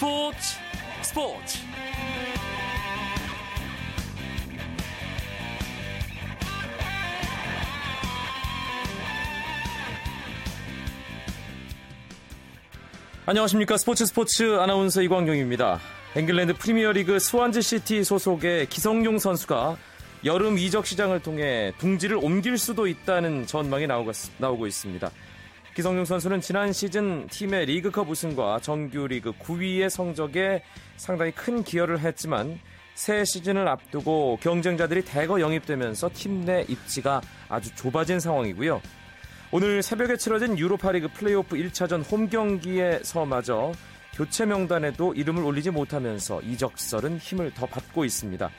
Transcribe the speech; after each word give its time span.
스포츠 0.00 0.38
스포츠 1.02 1.58
안녕하십니까 13.26 13.76
스포츠 13.76 14.06
스포츠 14.06 14.58
아나운서 14.58 15.02
이광용입니다. 15.02 15.78
잉글랜드 16.16 16.54
프리미어리그 16.54 17.18
스완지 17.18 17.60
시티 17.60 18.02
소속의 18.02 18.70
기성용 18.70 19.18
선수가 19.18 19.76
여름 20.24 20.56
이적 20.56 20.86
시장을 20.86 21.20
통해 21.20 21.74
둥지를 21.76 22.16
옮길 22.16 22.56
수도 22.56 22.86
있다는 22.86 23.46
전망이 23.46 23.86
나오고 23.86 24.66
있습니다. 24.66 25.10
기성용 25.80 26.04
선수는 26.04 26.42
지난 26.42 26.74
시즌 26.74 27.26
팀의 27.28 27.64
리그컵 27.64 28.10
우승과 28.10 28.60
정규 28.60 29.06
리그 29.06 29.32
9위의 29.32 29.88
성적에 29.88 30.62
상당히 30.98 31.32
큰 31.32 31.64
기여를 31.64 32.00
했지만 32.00 32.60
새 32.94 33.24
시즌을 33.24 33.66
앞두고 33.66 34.40
경쟁자들이 34.42 35.06
대거 35.06 35.40
영입되면서 35.40 36.10
팀 36.12 36.44
내 36.44 36.66
입지가 36.68 37.22
아주 37.48 37.74
좁아진 37.76 38.20
상황이고요. 38.20 38.82
오늘 39.52 39.82
새벽에 39.82 40.18
치러진 40.18 40.58
유로파리그 40.58 41.08
플레이오프 41.14 41.56
1차전 41.56 42.04
홈 42.12 42.28
경기에서마저 42.28 43.72
교체 44.12 44.44
명단에도 44.44 45.14
이름을 45.14 45.42
올리지 45.42 45.70
못하면서 45.70 46.42
이적설은 46.42 47.16
힘을 47.16 47.54
더 47.54 47.64
받고 47.64 48.04
있습니다. 48.04 48.50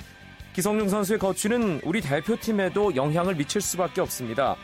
기성용 0.54 0.90
선수의 0.90 1.20
거취는 1.20 1.82
우리 1.84 2.02
대표팀에도 2.02 2.96
영향을 2.96 3.36
미칠 3.36 3.62
수밖에 3.62 4.02
없습니다. 4.02 4.56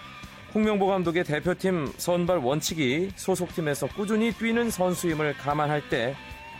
홍명보 0.58 0.88
감독의 0.88 1.24
대표팀 1.24 1.86
선발 1.98 2.40
원칙이 2.40 3.12
소속팀에서 3.16 3.86
꾸준히 3.90 4.32
뛰는 4.32 4.72
선수임을 4.72 5.34
감안할 5.34 5.88
때 5.88 6.16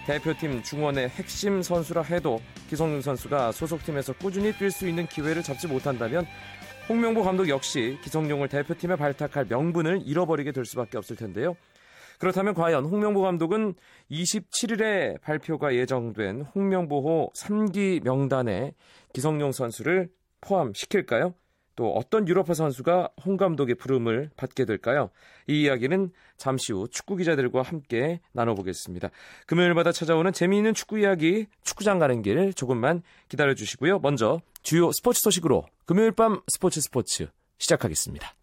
대표팀 0.06 0.62
중원의 0.62 1.10
핵심 1.10 1.64
선수라 1.64 2.04
해도 2.04 2.40
기성용 2.70 3.02
선수가 3.02 3.54
소속팀에서 3.54 4.14
꾸준히 4.14 4.52
뛸 4.52 4.70
수 4.70 4.88
있는 4.88 5.08
기회를 5.08 5.42
잡지 5.42 5.66
못한다면 5.66 6.28
홍명보 6.88 7.24
감독 7.24 7.50
역시 7.50 7.98
기성용을 8.04 8.50
대표팀에 8.50 8.98
발탁할 8.98 9.48
명분을 9.50 10.04
잃어버리게 10.06 10.52
될 10.52 10.64
수밖에 10.66 11.00
없을 11.00 11.16
텐데요. 11.16 11.56
그렇다면 12.20 12.54
과연 12.54 12.86
홍명보 12.86 13.22
감독은 13.22 13.74
27일에 14.12 15.20
발표가 15.22 15.74
예정된 15.74 16.44
홍명보호 16.54 17.32
3기 17.36 18.04
명단에 18.04 18.74
기성용 19.12 19.54
선수를 19.54 20.10
포함시킬까요? 20.42 21.34
또 21.78 21.94
어떤 21.94 22.28
유럽파 22.28 22.54
선수가 22.54 23.12
홍 23.24 23.38
감독의 23.38 23.76
부름을 23.76 24.32
받게 24.36 24.66
될까요? 24.66 25.10
이 25.48 25.62
이야기는 25.62 26.12
잠시 26.36 26.74
후 26.74 26.90
축구 26.90 27.16
기자들과 27.16 27.62
함께 27.62 28.20
나눠보겠습니다. 28.34 29.10
금요일마다 29.46 29.94
찾아오는 29.94 30.34
재미있는 30.34 30.74
축구 30.74 31.00
이야기, 31.00 31.46
축구장 31.64 32.00
가는 32.00 32.22
길 32.22 32.54
조금만 32.54 33.04
기다려 33.30 33.54
주시고요. 33.54 34.00
먼저 34.00 34.42
주요 34.64 34.92
스포츠 34.92 35.22
소식으로 35.22 35.66
금요일 35.86 36.12
밤 36.12 36.42
스포츠 36.50 36.82
스포츠 36.82 37.28
시작하겠습니다. 37.60 38.37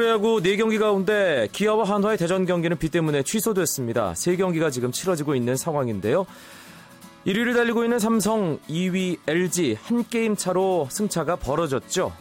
프로야구 0.00 0.40
4경기 0.40 0.78
가운데 0.78 1.46
기아와 1.52 1.84
한화의 1.84 2.16
대전 2.16 2.46
경기는 2.46 2.78
비 2.78 2.88
때문에 2.88 3.22
취소됐습니다. 3.22 4.14
3경기가 4.14 4.72
지금 4.72 4.92
치러지고 4.92 5.34
있는 5.34 5.56
상황인데요. 5.56 6.24
1위를 7.26 7.54
달리고 7.54 7.84
있는 7.84 7.98
삼성, 7.98 8.58
2위 8.66 9.18
LG 9.28 9.76
한 9.82 10.02
게임 10.08 10.36
차로 10.36 10.88
승차가 10.90 11.36
벌어졌죠. 11.36 12.14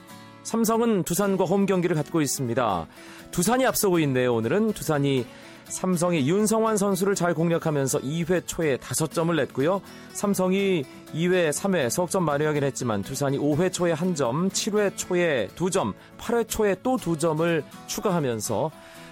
삼성은 0.44 1.04
두산과 1.04 1.46
홈 1.46 1.66
경기를 1.66 1.96
갖고 1.96 2.20
있습니다. 2.20 2.88
두산이 3.32 3.66
앞서고 3.66 4.00
있네요. 4.00 4.36
오늘은 4.36 4.74
두산이 4.74 5.26
삼성이 5.70 6.28
윤성환 6.28 6.78
선수를 6.78 7.16
잘 7.16 7.34
공략하면서 7.34 8.00
2회 8.00 8.46
초에 8.48 8.78
5점을 8.78 9.34
냈고요. 9.36 9.82
삼성이 10.14 10.84
2회, 11.14 11.52
3회 11.52 11.90
석점 11.90 12.24
만회하긴 12.24 12.64
했지만 12.64 13.04
두산이 13.04 13.38
5회 13.38 13.72
초에 13.72 13.94
1점, 13.94 14.50
7회 14.50 14.98
초에 14.98 15.48
2점, 15.56 15.94
8회 16.18 16.48
초에 16.48 16.76
또 16.84 16.98
2점을 16.98 17.64
추가하면서 17.88 18.72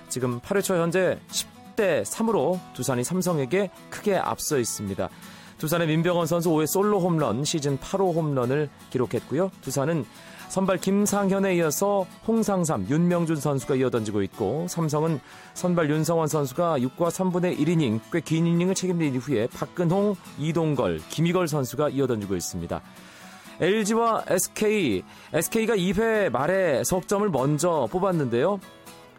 지금 0.09 0.39
8회 0.39 0.63
초 0.63 0.75
현재 0.75 1.19
10대 1.29 2.03
3으로 2.03 2.59
두산이 2.73 3.03
삼성에게 3.03 3.69
크게 3.89 4.15
앞서 4.15 4.57
있습니다. 4.57 5.09
두산의 5.59 5.87
민병헌 5.87 6.27
선수 6.27 6.49
5회 6.49 6.67
솔로 6.67 6.99
홈런, 6.99 7.43
시즌 7.43 7.77
8호 7.77 8.15
홈런을 8.15 8.69
기록했고요. 8.89 9.51
두산은 9.61 10.05
선발 10.49 10.77
김상현에 10.77 11.55
이어서 11.57 12.05
홍상삼, 12.27 12.87
윤명준 12.89 13.35
선수가 13.35 13.75
이어던지고 13.75 14.21
있고 14.23 14.65
삼성은 14.69 15.19
선발 15.53 15.89
윤성원 15.89 16.27
선수가 16.27 16.79
6과 16.79 17.09
3분의 17.09 17.57
1이닝 17.59 17.99
꽤 18.11 18.21
긴 18.21 18.47
이닝을 18.47 18.73
책임진 18.73 19.15
이후에 19.15 19.47
박근홍, 19.47 20.15
이동걸, 20.39 21.01
김희걸 21.09 21.47
선수가 21.47 21.89
이어던지고 21.89 22.35
있습니다. 22.35 22.81
LG와 23.59 24.23
SK, 24.27 25.03
SK가 25.33 25.75
2회 25.75 26.29
말에 26.29 26.83
석점을 26.83 27.27
먼저 27.29 27.87
뽑았는데요. 27.91 28.59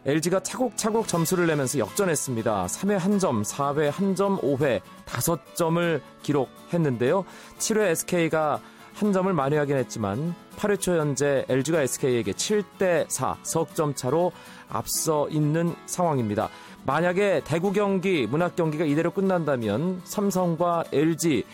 LG가 0.05 0.39
차곡차곡 0.41 1.07
점수를 1.07 1.45
내면서 1.47 1.77
역전했습니다. 1.77 2.65
3회 2.67 2.99
1점, 2.99 3.43
4회 3.43 3.91
1점, 3.91 4.41
5회 4.41 4.81
5점을 5.05 6.01
기록했는데요. 6.23 7.25
7회 7.57 7.81
SK가 7.89 8.61
한 8.99 9.13
점을 9.13 9.31
만회하긴 9.31 9.77
했지만 9.77 10.35
8회 10.57 10.77
초 10.77 10.97
현재 10.97 11.45
LG가 11.47 11.83
SK에게 11.83 12.33
7대 12.33 13.09
4 13.09 13.37
석점 13.43 13.95
차로 13.95 14.33
앞서 14.67 15.29
있는 15.29 15.73
상황입니다. 15.85 16.49
만약에 16.85 17.41
대구 17.45 17.71
경기, 17.71 18.27
문학 18.27 18.57
경기가 18.57 18.83
이대로 18.83 19.11
끝난다면 19.11 20.01
삼성과 20.03 20.83
LG 20.91 21.45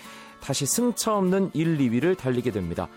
다시 0.41 0.65
승차 0.65 1.15
없는 1.17 1.51
1, 1.53 1.77
2위를 1.77 2.17
달리게 2.17 2.49
됩니다. 2.49 2.87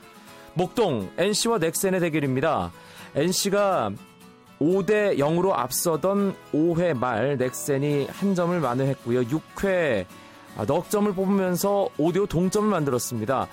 목동 0.55 1.11
NC와 1.19 1.59
넥센의 1.59 2.01
대결입니다. 2.01 2.73
NC가 3.17 3.91
5대 4.61 5.19
0으로 5.19 5.53
앞서던 5.53 6.35
5회 6.55 6.99
말 6.99 7.37
넥센이 7.37 8.07
한 8.07 8.35
점을 8.35 8.59
만회했고요. 8.59 9.25
6회 9.25 10.07
넉 10.67 10.89
점을 10.89 11.13
뽑으면서 11.13 11.91
5대5 11.99 12.31
동점을 12.31 12.67
만들었습니다. 12.71 13.47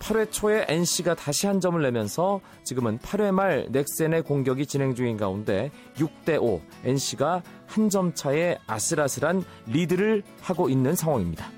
8회 0.00 0.32
초에 0.32 0.64
NC가 0.66 1.14
다시 1.14 1.46
한 1.46 1.60
점을 1.60 1.80
내면서 1.80 2.40
지금은 2.64 2.98
8회 2.98 3.30
말 3.32 3.66
넥센의 3.70 4.22
공격이 4.22 4.66
진행 4.66 4.94
중인 4.94 5.16
가운데 5.16 5.70
6대5 5.96 6.60
NC가 6.84 7.42
한 7.66 7.88
점 7.90 8.14
차의 8.14 8.58
아슬아슬한 8.66 9.44
리드를 9.66 10.22
하고 10.42 10.68
있는 10.68 10.94
상황입니다. 10.94 11.50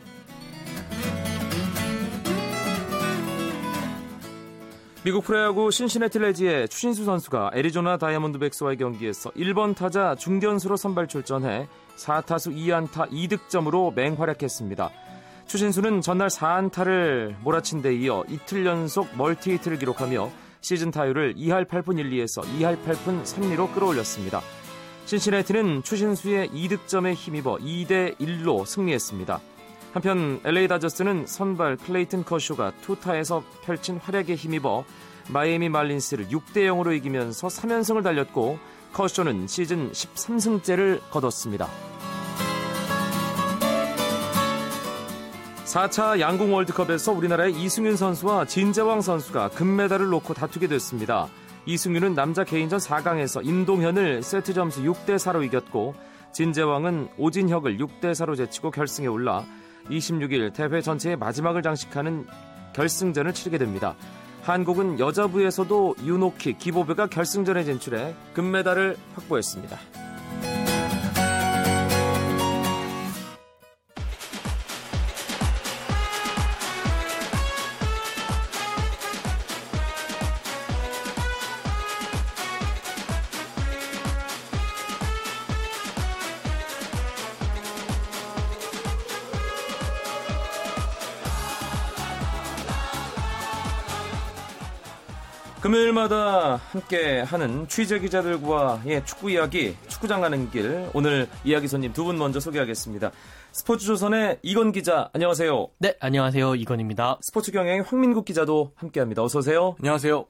미국 5.05 5.25
프로야구 5.25 5.71
신시내티 5.71 6.19
레즈의 6.21 6.69
추신수 6.69 7.05
선수가 7.05 7.51
애리조나 7.55 7.97
다이아몬드백스와의 7.99 8.77
경기에서 8.77 9.31
1번 9.31 9.75
타자 9.75 10.15
중견수로 10.15 10.77
선발 10.77 11.09
출전해 11.09 11.67
4타수 11.97 12.55
2안타 12.57 13.11
2득점으로 13.11 13.95
맹활약했습니다. 13.95 14.91
추신수는 15.53 16.01
전날 16.01 16.29
4안타를 16.29 17.35
몰아친 17.43 17.83
데 17.83 17.95
이어 17.95 18.25
이틀 18.27 18.65
연속 18.65 19.15
멀티히트를 19.19 19.79
기록하며 19.79 20.31
시즌 20.63 20.91
타율을 20.91 21.35
2할 21.35 21.69
8푼 21.69 21.99
1리에서 21.99 22.41
2할 22.59 22.83
8푼 22.83 23.23
3리로 23.23 23.71
끌어올렸습니다. 23.75 24.41
신시내티는 25.05 25.83
추신수의 25.83 26.49
2득점에 26.49 27.13
힘입어 27.13 27.59
2대 27.59 28.17
1로 28.17 28.65
승리했습니다. 28.65 29.41
한편 29.93 30.41
LA 30.43 30.69
다저스는 30.69 31.27
선발 31.27 31.77
클레이튼 31.77 32.25
커쇼가 32.25 32.73
투타에서 32.81 33.45
펼친 33.63 33.99
활약에 33.99 34.35
힘입어 34.35 34.87
마이애미 35.29 35.69
말린스를 35.69 36.29
6대 36.29 36.65
0으로 36.65 36.97
이기면서 36.97 37.49
3연승을 37.49 38.03
달렸고 38.03 38.59
커쇼는 38.95 39.49
시즌 39.49 39.93
13승째를 39.93 41.01
거뒀습니다. 41.11 41.69
4차 45.73 46.21
양궁 46.21 46.53
월드컵에서 46.53 47.13
우리나라의 47.13 47.55
이승윤 47.55 47.97
선수와 47.97 48.45
진재왕 48.45 49.01
선수가 49.01 49.49
금메달을 49.51 50.07
놓고 50.11 50.35
다투게 50.35 50.67
됐습니다. 50.67 51.29
이승윤은 51.65 52.15
남자 52.15 52.45
개인전 52.45 52.79
4강에서 52.79 53.43
임동현을 53.43 54.23
세트 54.23 54.53
점수 54.53 54.83
6대 54.83 55.17
4로 55.17 55.43
이겼고 55.47 55.95
진재왕은 56.33 57.09
오진혁을 57.17 57.79
6대 57.79 58.13
4로 58.13 58.37
제치고 58.37 58.71
결승에 58.71 59.07
올라 59.07 59.47
26일 59.89 60.53
대회 60.53 60.83
전체의 60.83 61.17
마지막을 61.17 61.63
장식하는 61.63 62.27
결승전을 62.75 63.33
치르게 63.33 63.57
됩니다. 63.57 63.95
한국은 64.43 65.01
여자부에서도 65.01 65.95
유노키, 66.05 66.59
기보배가 66.59 67.07
결승전에 67.07 67.65
진출해 67.65 68.15
금메달을 68.35 68.99
확보했습니다. 69.15 69.79
금요일마다 95.63 96.57
함께 96.57 97.21
하는 97.21 97.69
취재 97.69 98.01
기자들과의 98.01 99.07
축구 99.07 99.31
이야기, 99.31 99.77
축구장 99.87 100.21
가는 100.21 100.51
길. 100.51 100.91
오늘 100.93 101.29
이야기 101.45 101.69
손님 101.69 101.93
두 101.93 102.03
분 102.03 102.19
먼저 102.19 102.41
소개하겠습니다. 102.41 103.13
스포츠조선의 103.53 104.41
이건 104.43 104.73
기자, 104.73 105.09
안녕하세요. 105.13 105.69
네, 105.79 105.95
안녕하세요. 106.01 106.57
이건입니다. 106.57 107.19
스포츠 107.23 107.53
경향의 107.53 107.83
황민국 107.83 108.25
기자도 108.25 108.73
함께 108.75 108.99
합니다. 108.99 109.23
어서 109.23 109.39
오세요. 109.39 109.77
안녕하세요. 109.79 110.27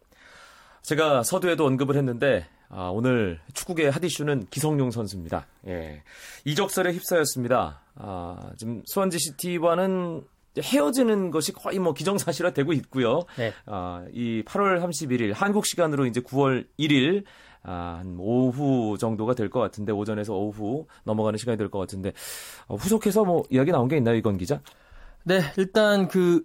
제가 0.83 1.23
서두에도 1.23 1.65
언급을 1.65 1.97
했는데, 1.97 2.47
아, 2.69 2.91
오늘 2.93 3.41
축구계 3.55 3.89
핫 3.89 4.05
이슈는 4.05 4.49
기성용 4.51 4.91
선수입니다. 4.91 5.47
예. 5.67 6.03
이적설에 6.45 6.93
휩싸였습니다. 6.93 7.81
아, 7.95 8.51
지금 8.59 8.83
수원지 8.85 9.19
시티와는 9.19 10.25
헤어지는 10.59 11.31
것이 11.31 11.53
거의 11.53 11.79
뭐 11.79 11.95
기정사실화 11.95 12.51
되고 12.53 12.73
있고요. 12.73 13.21
네. 13.37 13.53
아, 13.67 14.05
이 14.13 14.43
8월 14.47 14.83
31일 14.83 15.33
한국 15.35 15.67
시간으로 15.67 16.07
이제 16.07 16.21
9월 16.21 16.67
1일 16.79 17.25
아, 17.65 17.99
한 18.01 18.17
오후 18.19 18.99
정도가 18.99 19.35
될 19.35 19.49
것 19.49 19.61
같은데 19.61 19.93
오전에서 19.93 20.35
오후 20.35 20.87
넘어가는 21.05 21.37
시간이 21.39 21.57
될 21.59 21.69
것 21.71 21.79
같은데 21.79 22.13
어, 22.67 22.75
후속해서 22.77 23.25
뭐 23.25 23.45
이야기 23.51 23.71
나온 23.71 23.89
게 23.89 23.97
있나요, 23.97 24.17
이건 24.17 24.37
기자? 24.37 24.61
네, 25.25 25.41
일단 25.57 26.09
그 26.09 26.45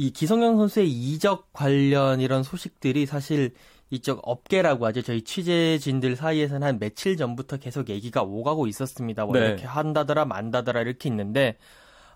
이 0.00 0.12
기성용 0.12 0.58
선수의 0.58 0.88
이적 0.88 1.52
관련 1.52 2.20
이런 2.20 2.44
소식들이 2.44 3.04
사실 3.04 3.50
이쪽 3.90 4.20
업계라고 4.22 4.86
하죠. 4.86 5.02
저희 5.02 5.22
취재진들 5.22 6.14
사이에서는 6.14 6.64
한 6.64 6.78
며칠 6.78 7.16
전부터 7.16 7.56
계속 7.56 7.88
얘기가 7.88 8.22
오가고 8.22 8.68
있었습니다. 8.68 9.24
뭐 9.24 9.34
네. 9.34 9.40
이렇게 9.46 9.64
한다더라 9.66 10.24
만다더라 10.24 10.82
이렇게 10.82 11.08
있는데 11.08 11.58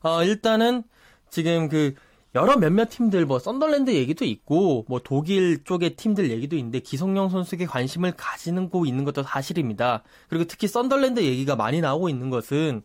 어 0.00 0.23
일단은 0.23 0.85
지금 1.32 1.70
그 1.70 1.94
여러 2.34 2.56
몇몇 2.56 2.90
팀들 2.90 3.25
뭐 3.25 3.38
썬더랜드 3.38 3.90
얘기도 3.90 4.26
있고 4.26 4.84
뭐 4.87 5.00
독일 5.02 5.64
쪽의 5.64 5.96
팀들 5.96 6.31
얘기도 6.31 6.56
있는데 6.56 6.79
기성용 6.79 7.31
선수에게 7.31 7.64
관심을 7.64 8.12
가지는 8.12 8.69
고 8.69 8.84
있는 8.84 9.05
것도 9.05 9.23
사실입니다. 9.23 10.02
그리고 10.29 10.44
특히 10.44 10.69
썬더랜드 10.69 11.20
얘기가 11.20 11.56
많이 11.56 11.81
나오고 11.81 12.11
있는 12.11 12.29
것은 12.29 12.82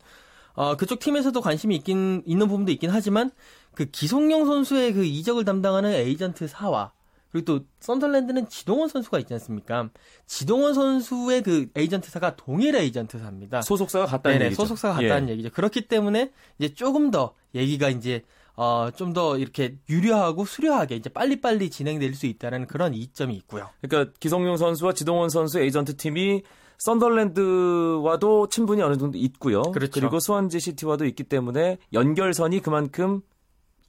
어 0.53 0.75
그쪽 0.77 0.99
팀에서도 0.99 1.39
관심이 1.39 1.75
있긴 1.75 2.23
있는 2.25 2.47
부분도 2.47 2.71
있긴 2.71 2.89
하지만 2.89 3.31
그 3.75 3.85
기성용 3.85 4.45
선수의 4.45 4.93
그 4.93 5.03
이적을 5.03 5.43
담당하는 5.43 5.91
에이전트 5.91 6.47
사와 6.47 6.93
그리고 7.31 7.45
또 7.45 7.65
썬더랜드는 7.81 8.47
지동원 8.47 8.88
선수가 8.88 9.19
있지 9.19 9.33
않습니까? 9.33 9.89
지동원 10.25 10.73
선수의 10.73 11.43
그 11.43 11.67
에이전트사가 11.75 12.38
동일 12.38 12.75
에이전트사입니다. 12.75 13.61
소속사가 13.61 14.05
같다는 14.05 14.41
얘기죠. 14.47 14.63
소속사가 14.63 14.93
같다는 14.95 15.27
예. 15.27 15.33
얘기죠. 15.33 15.50
그렇기 15.51 15.88
때문에 15.88 16.31
이제 16.57 16.73
조금 16.73 17.11
더 17.11 17.35
얘기가 17.53 17.89
이제 17.89 18.23
어, 18.57 18.89
좀 18.95 19.13
더 19.13 19.38
이렇게 19.38 19.77
유려하고 19.89 20.44
수려하게 20.45 20.95
이제 20.95 21.09
빨리빨리 21.09 21.69
진행될 21.69 22.13
수 22.15 22.25
있다는 22.25 22.68
그런 22.68 22.94
이점이 22.94 23.33
있고요. 23.36 23.69
그러니까 23.81 24.12
기성용 24.19 24.57
선수와 24.57 24.94
지동원 24.94 25.30
선수 25.30 25.59
에이전트 25.59 25.95
팀이 25.95 26.42
썬더랜드와도 26.80 28.50
친분이 28.50 28.81
어느 28.81 28.98
정도 28.98 29.18
있고요. 29.18 29.62
그렇죠. 29.62 30.00
그리고 30.00 30.19
스완지 30.19 30.59
시티와도 30.59 31.06
있기 31.06 31.24
때문에 31.24 31.77
연결선이 31.94 32.59
그만큼 32.62 33.21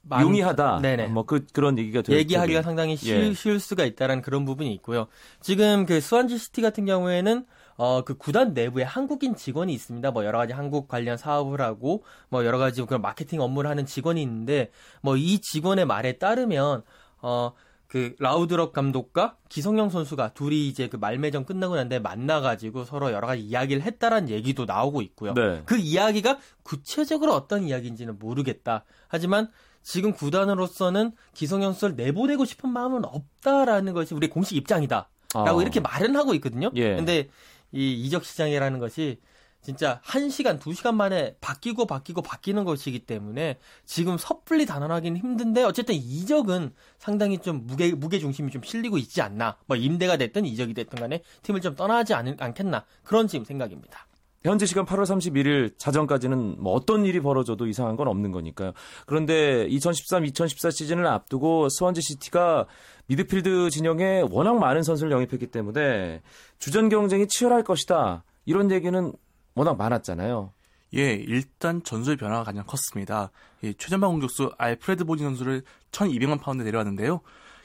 만... 0.01 0.21
용이하다. 0.21 0.79
네네. 0.81 1.07
뭐 1.07 1.23
그 1.23 1.45
그런 1.53 1.77
얘기가 1.77 2.01
되고 2.01 2.17
얘기하기가 2.17 2.61
상당히 2.61 2.95
쉬, 2.95 3.11
예. 3.11 3.33
쉬울 3.33 3.59
수가 3.59 3.85
있다라는 3.85 4.21
그런 4.23 4.45
부분이 4.45 4.71
있고요. 4.75 5.07
지금 5.41 5.85
그 5.85 5.99
스완지 5.99 6.37
시티 6.37 6.61
같은 6.61 6.85
경우에는 6.85 7.45
어, 7.81 8.03
그 8.03 8.17
구단 8.17 8.53
내부에 8.53 8.83
한국인 8.83 9.37
직원이 9.37 9.73
있습니다. 9.73 10.11
뭐 10.11 10.25
여러 10.25 10.37
가지 10.37 10.51
한국 10.51 10.89
관련 10.89 11.15
사업을 11.15 11.61
하고 11.61 12.03
뭐 12.27 12.43
여러 12.43 12.57
가지 12.57 12.81
그런 12.81 13.01
마케팅 13.01 13.39
업무를 13.39 13.69
하는 13.69 13.85
직원이 13.85 14.21
있는데 14.21 14.69
뭐 15.01 15.15
이 15.15 15.39
직원의 15.39 15.85
말에 15.85 16.17
따르면 16.17 16.83
어, 17.21 17.53
그 17.87 18.15
라우드럽 18.19 18.73
감독과 18.73 19.37
기성용 19.47 19.89
선수가 19.89 20.33
둘이 20.33 20.67
이제 20.67 20.89
그 20.89 20.97
말매점 20.97 21.45
끝나고 21.45 21.77
난데 21.77 21.99
만나가지고 21.99 22.83
서로 22.83 23.13
여러 23.13 23.25
가지 23.27 23.41
이야기를 23.43 23.81
했다라는 23.81 24.29
얘기도 24.29 24.65
나오고 24.65 25.01
있고요. 25.01 25.33
네. 25.33 25.61
그 25.65 25.77
이야기가 25.77 26.37
구체적으로 26.63 27.33
어떤 27.33 27.63
이야기인지는 27.63 28.19
모르겠다. 28.19 28.83
하지만 29.07 29.47
지금 29.83 30.11
구단으로서는 30.11 31.13
기성용 31.33 31.71
선수를 31.71 31.95
내보내고 31.95 32.43
싶은 32.43 32.69
마음은 32.69 33.05
없다라는 33.05 33.93
것이 33.93 34.13
우리 34.13 34.29
공식 34.29 34.57
입장이다. 34.57 35.07
라고 35.33 35.59
아. 35.59 35.61
이렇게 35.61 35.79
말은 35.79 36.15
하고 36.15 36.33
있거든요. 36.35 36.71
예. 36.75 36.95
근데 36.95 37.29
이 37.71 37.93
이적 37.93 38.25
시장이라는 38.25 38.79
것이 38.79 39.19
진짜 39.61 40.01
1시간, 40.05 40.59
2시간 40.59 40.95
만에 40.95 41.35
바뀌고 41.41 41.85
바뀌고 41.85 42.21
바뀌는 42.21 42.63
것이기 42.63 42.99
때문에 42.99 43.59
지금 43.85 44.17
섣불리 44.17 44.65
단언하기는 44.65 45.19
힘든데 45.19 45.63
어쨌든 45.63 45.95
이적은 45.95 46.73
상당히 46.97 47.39
좀 47.39 47.67
무게 47.67 47.93
무게 47.93 48.19
중심이 48.19 48.51
좀 48.51 48.63
실리고 48.63 48.97
있지 48.97 49.21
않나. 49.21 49.57
뭐 49.65 49.75
임대가 49.75 50.17
됐든 50.17 50.45
이적이 50.45 50.73
됐든 50.73 50.99
간에 50.99 51.23
팀을 51.43 51.61
좀 51.61 51.75
떠나지 51.75 52.13
않, 52.13 52.37
않겠나. 52.39 52.85
그런 53.03 53.27
지금 53.27 53.43
생각입니다. 53.43 54.08
현재 54.43 54.65
시간 54.65 54.85
8월 54.85 55.03
31일 55.03 55.77
자정까지는 55.77 56.55
뭐 56.59 56.73
어떤 56.73 57.05
일이 57.05 57.19
벌어져도 57.19 57.67
이상한 57.67 57.97
건 57.97 58.07
없는 58.07 58.31
거니까요. 58.31 58.71
그런데 59.05 59.67
2013-2014 59.67 60.71
시즌을 60.71 61.05
앞두고 61.07 61.67
스완지 61.69 62.01
시티가 62.01 62.65
미드필드 63.07 63.69
진영에 63.69 64.23
워낙 64.29 64.57
많은 64.57 64.83
선수를 64.83 65.11
영입했기 65.11 65.47
때문에 65.47 66.21
주전 66.57 66.87
경쟁이 66.89 67.27
치열할 67.27 67.63
것이다. 67.63 68.23
이런 68.45 68.71
얘기는 68.71 69.11
워낙 69.55 69.75
많았잖아요. 69.77 70.53
예, 70.95 71.13
일단 71.13 71.83
전술 71.83 72.15
변화가 72.15 72.45
가장 72.45 72.63
컸습니다. 72.65 73.31
예, 73.63 73.73
최전방 73.73 74.11
공격수 74.11 74.51
윌프레드 74.57 75.03
보니 75.03 75.25
선수를 75.27 75.63
1200만 75.91 76.39
파운드 76.39 76.63
데려왔는데요. 76.63 77.21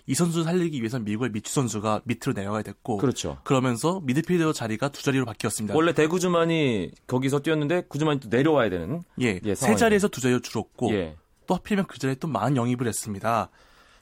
이 0.06 0.14
선수 0.14 0.42
살리기 0.44 0.78
위해서는 0.80 1.04
미국의 1.04 1.30
미추 1.32 1.52
선수가 1.52 2.02
밑으로 2.04 2.34
내려가야 2.34 2.62
됐고 2.62 2.98
그렇죠. 2.98 3.38
그러면서 3.44 4.00
미드필더 4.04 4.52
자리가 4.52 4.90
두 4.90 5.02
자리로 5.02 5.24
바뀌었습니다. 5.24 5.74
원래 5.74 5.94
데 5.94 6.12
구즈만이 6.12 6.90
거기서 7.06 7.40
뛰었는데 7.40 7.84
구즈만이 7.88 8.20
또 8.20 8.28
내려와야 8.28 8.68
되는 8.70 9.02
예, 9.20 9.40
예 9.44 9.54
세 9.54 9.74
자리에서 9.76 10.08
두 10.08 10.20
자리로 10.20 10.40
줄었고 10.40 10.92
예. 10.92 11.16
또 11.46 11.54
하필이면 11.54 11.86
그 11.86 11.98
자리에 11.98 12.16
또 12.16 12.28
많은 12.28 12.56
영입을 12.56 12.86
했습니다. 12.86 13.48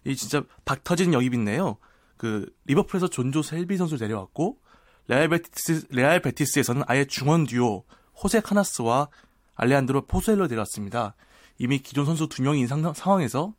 이 0.05 0.17
진짜 0.17 0.43
박 0.65 0.83
터진 0.83 1.13
영입인데요. 1.13 1.77
그 2.17 2.53
리버풀에서 2.67 3.09
존조 3.09 3.43
셸비 3.43 3.77
선수 3.77 3.97
데려왔고 3.97 4.59
레알 5.07 5.29
베티스 5.29 5.87
레알 5.91 6.21
베티스에서는 6.21 6.83
아예 6.87 7.05
중원 7.05 7.47
듀오 7.47 7.85
호세 8.23 8.41
카나스와 8.41 9.09
알레한드로 9.55 10.07
포수엘로 10.07 10.47
데려왔습니다. 10.49 11.15
이미 11.59 11.79
기존 11.79 12.07
선수 12.07 12.29
두 12.29 12.43
명이 12.43 12.61
있는 12.61 12.93
상황에서 12.95 13.55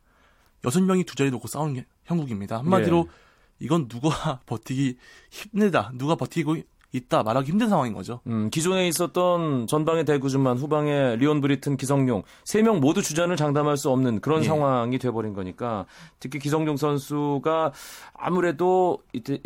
여섯 0.64 0.82
명이 0.82 1.04
두 1.04 1.14
자리 1.14 1.30
놓고 1.30 1.48
싸우는 1.48 1.74
게 1.74 1.86
형국입니다. 2.04 2.58
한마디로 2.58 3.06
예. 3.08 3.24
이건 3.60 3.88
누가 3.88 4.40
버티기 4.46 4.96
힘들다, 5.30 5.92
누가 5.94 6.14
버티고 6.16 6.56
있다 6.92 7.24
말하기 7.24 7.50
힘든 7.50 7.68
상황인 7.68 7.92
거죠. 7.92 8.20
음, 8.28 8.50
기존에 8.50 8.86
있었던 8.86 9.66
전방의 9.66 10.04
데 10.04 10.15
구즈만 10.15 10.58
후방의 10.58 11.16
리온 11.16 11.40
브리튼, 11.40 11.76
기성용 11.76 12.22
세 12.44 12.62
명 12.62 12.78
모두 12.78 13.02
주전을 13.02 13.36
장담할 13.36 13.76
수 13.76 13.90
없는 13.90 14.20
그런 14.20 14.42
예. 14.42 14.46
상황이 14.46 14.98
돼버린 14.98 15.34
거니까 15.34 15.86
특히 16.20 16.38
기성용 16.38 16.76
선수가 16.76 17.72
아무래도 18.14 18.98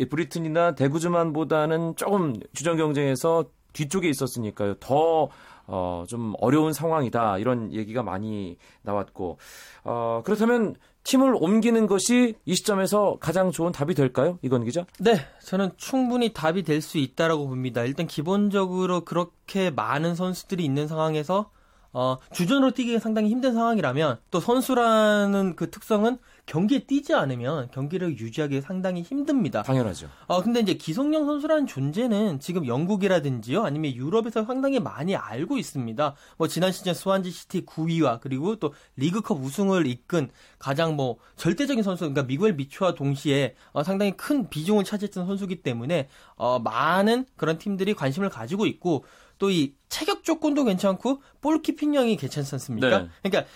브리튼이나 0.09 0.75
대구준만보다는 0.75 1.95
조금 1.95 2.35
주전 2.53 2.77
경쟁에서 2.77 3.45
뒤쪽에 3.79 4.09
있었으니까요. 4.09 4.75
더 4.75 5.29
어, 5.71 6.03
좀 6.07 6.33
어려운 6.39 6.73
상황이다. 6.73 7.37
이런 7.37 7.71
얘기가 7.71 8.01
많이 8.01 8.57
나왔고, 8.81 9.37
어, 9.83 10.23
그렇다면 10.25 10.75
팀을 11.03 11.35
옮기는 11.39 11.85
것이 11.85 12.35
이 12.43 12.55
시점에서 12.55 13.17
가장 13.19 13.51
좋은 13.51 13.71
답이 13.71 13.93
될까요? 13.93 14.39
이건 14.41 14.65
기자? 14.65 14.85
네, 14.99 15.19
저는 15.45 15.69
충분히 15.77 16.33
답이 16.33 16.63
될 16.63 16.81
수 16.81 16.97
있다라고 16.97 17.47
봅니다. 17.47 17.83
일단 17.83 18.07
기본적으로 18.07 19.05
그렇게 19.05 19.69
많은 19.69 20.15
선수들이 20.15 20.65
있는 20.65 20.87
상황에서 20.87 21.51
어, 21.93 22.17
주전으로 22.31 22.71
뛰기가 22.71 22.99
상당히 22.99 23.29
힘든 23.29 23.53
상황이라면 23.53 24.19
또 24.31 24.39
선수라는 24.39 25.55
그 25.55 25.69
특성은 25.69 26.17
경기에 26.49 26.79
뛰지 26.79 27.13
않으면 27.13 27.69
경기를 27.71 28.17
유지하기 28.17 28.61
상당히 28.61 29.03
힘듭니다. 29.03 29.61
당연하죠. 29.61 30.09
어, 30.25 30.41
근데 30.41 30.59
이제 30.59 30.73
기성용 30.73 31.27
선수라는 31.27 31.67
존재는 31.67 32.39
지금 32.39 32.65
영국이라든지요, 32.65 33.63
아니면 33.63 33.93
유럽에서 33.93 34.43
상당히 34.45 34.79
많이 34.79 35.15
알고 35.15 35.59
있습니다. 35.59 36.15
뭐 36.37 36.47
지난 36.47 36.71
시즌 36.71 36.95
스완지 36.95 37.29
시티 37.29 37.65
9위와 37.67 38.19
그리고 38.19 38.55
또 38.55 38.73
리그컵 38.97 39.39
우승을 39.39 39.85
이끈 39.85 40.31
가장 40.57 40.95
뭐 40.95 41.17
절대적인 41.35 41.83
선수, 41.83 41.99
그러니까 42.05 42.23
미구엘 42.23 42.55
미초와 42.55 42.95
동시에 42.95 43.53
어, 43.71 43.83
상당히 43.83 44.17
큰 44.17 44.49
비중을 44.49 44.83
차지했던 44.83 45.27
선수기 45.27 45.61
때문에 45.61 46.09
어, 46.35 46.57
많은 46.57 47.25
그런 47.37 47.59
팀들이 47.59 47.93
관심을 47.93 48.29
가지고 48.29 48.65
있고 48.65 49.05
또 49.37 49.51
이 49.51 49.73
체격 49.87 50.23
조건도 50.23 50.65
괜찮고 50.65 51.21
볼키핑력이 51.41 52.17
괜찮지 52.17 52.55
않습니까? 52.55 53.03
네. 53.03 53.09
그러니까 53.23 53.49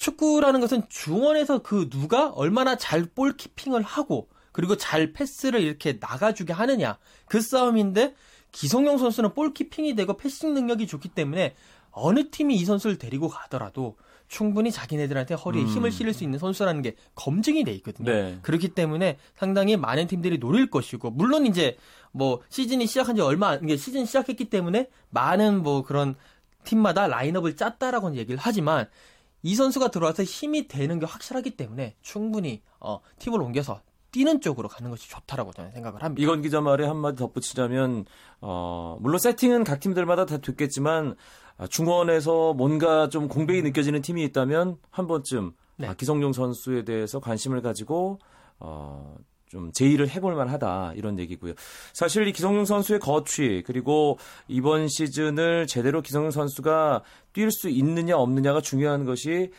축구라는 0.00 0.60
것은 0.60 0.82
중원에서 0.88 1.58
그 1.58 1.90
누가 1.90 2.30
얼마나 2.30 2.76
잘 2.76 3.04
볼키핑을 3.04 3.82
하고 3.82 4.28
그리고 4.50 4.76
잘 4.76 5.12
패스를 5.12 5.60
이렇게 5.60 5.98
나가주게 6.00 6.54
하느냐 6.54 6.98
그 7.26 7.42
싸움인데 7.42 8.14
기성용 8.50 8.96
선수는 8.96 9.34
볼키핑이 9.34 9.94
되고 9.94 10.16
패싱 10.16 10.54
능력이 10.54 10.86
좋기 10.86 11.10
때문에 11.10 11.54
어느 11.90 12.30
팀이 12.30 12.56
이 12.56 12.64
선수를 12.64 12.96
데리고 12.96 13.28
가더라도 13.28 13.96
충분히 14.26 14.72
자기네들한테 14.72 15.34
허리에 15.34 15.62
음. 15.62 15.66
힘을 15.66 15.92
실을 15.92 16.14
수 16.14 16.24
있는 16.24 16.38
선수라는 16.38 16.80
게 16.80 16.94
검증이 17.16 17.64
돼 17.64 17.72
있거든요. 17.74 18.10
네. 18.10 18.38
그렇기 18.40 18.68
때문에 18.68 19.18
상당히 19.34 19.76
많은 19.76 20.06
팀들이 20.06 20.38
노릴 20.38 20.70
것이고 20.70 21.10
물론 21.10 21.46
이제 21.46 21.76
뭐 22.10 22.40
시즌이 22.48 22.86
시작한 22.86 23.16
지 23.16 23.20
얼마 23.20 23.56
이게 23.56 23.76
시즌 23.76 24.06
시작했기 24.06 24.46
때문에 24.48 24.88
많은 25.10 25.62
뭐 25.62 25.82
그런 25.82 26.14
팀마다 26.64 27.06
라인업을 27.06 27.56
짰다라고는 27.56 28.16
얘기를 28.16 28.38
하지만 28.40 28.88
이 29.42 29.54
선수가 29.54 29.90
들어와서 29.90 30.22
힘이 30.22 30.68
되는 30.68 30.98
게 30.98 31.06
확실하기 31.06 31.56
때문에 31.56 31.96
충분히 32.02 32.62
어, 32.78 33.00
팀을 33.18 33.40
옮겨서 33.40 33.80
뛰는 34.12 34.40
쪽으로 34.40 34.68
가는 34.68 34.90
것이 34.90 35.08
좋다라고 35.08 35.52
저는 35.52 35.70
생각을 35.72 36.02
합니다. 36.02 36.22
이건 36.22 36.42
기자 36.42 36.60
말에 36.60 36.84
한마디 36.84 37.16
덧붙이자면 37.16 38.04
어, 38.40 38.98
물론 39.00 39.18
세팅은 39.18 39.64
각 39.64 39.80
팀들마다 39.80 40.26
다 40.26 40.38
됐겠지만 40.38 41.14
아, 41.56 41.66
중원에서 41.66 42.54
뭔가 42.54 43.08
좀 43.08 43.28
공백이 43.28 43.62
느껴지는 43.62 44.02
팀이 44.02 44.24
있다면 44.24 44.78
한 44.90 45.06
번쯤 45.06 45.52
네. 45.76 45.86
아, 45.86 45.94
기성용 45.94 46.32
선수에 46.32 46.84
대해서 46.84 47.20
관심을 47.20 47.62
가지고 47.62 48.18
어, 48.58 49.16
좀 49.50 49.72
제의를 49.72 50.08
해볼 50.08 50.36
만하다 50.36 50.92
이런 50.94 51.18
얘기고요. 51.18 51.54
사실 51.92 52.26
이 52.28 52.32
기성용 52.32 52.64
선수의 52.64 53.00
거취 53.00 53.64
그리고 53.66 54.16
이번 54.46 54.86
시즌을 54.86 55.66
제대로 55.66 56.02
기성용 56.02 56.30
선수가 56.30 57.02
뛸 57.32 57.50
수 57.50 57.68
있느냐 57.68 58.16
없느냐가 58.16 58.60
중요한 58.60 59.04
것이 59.04 59.50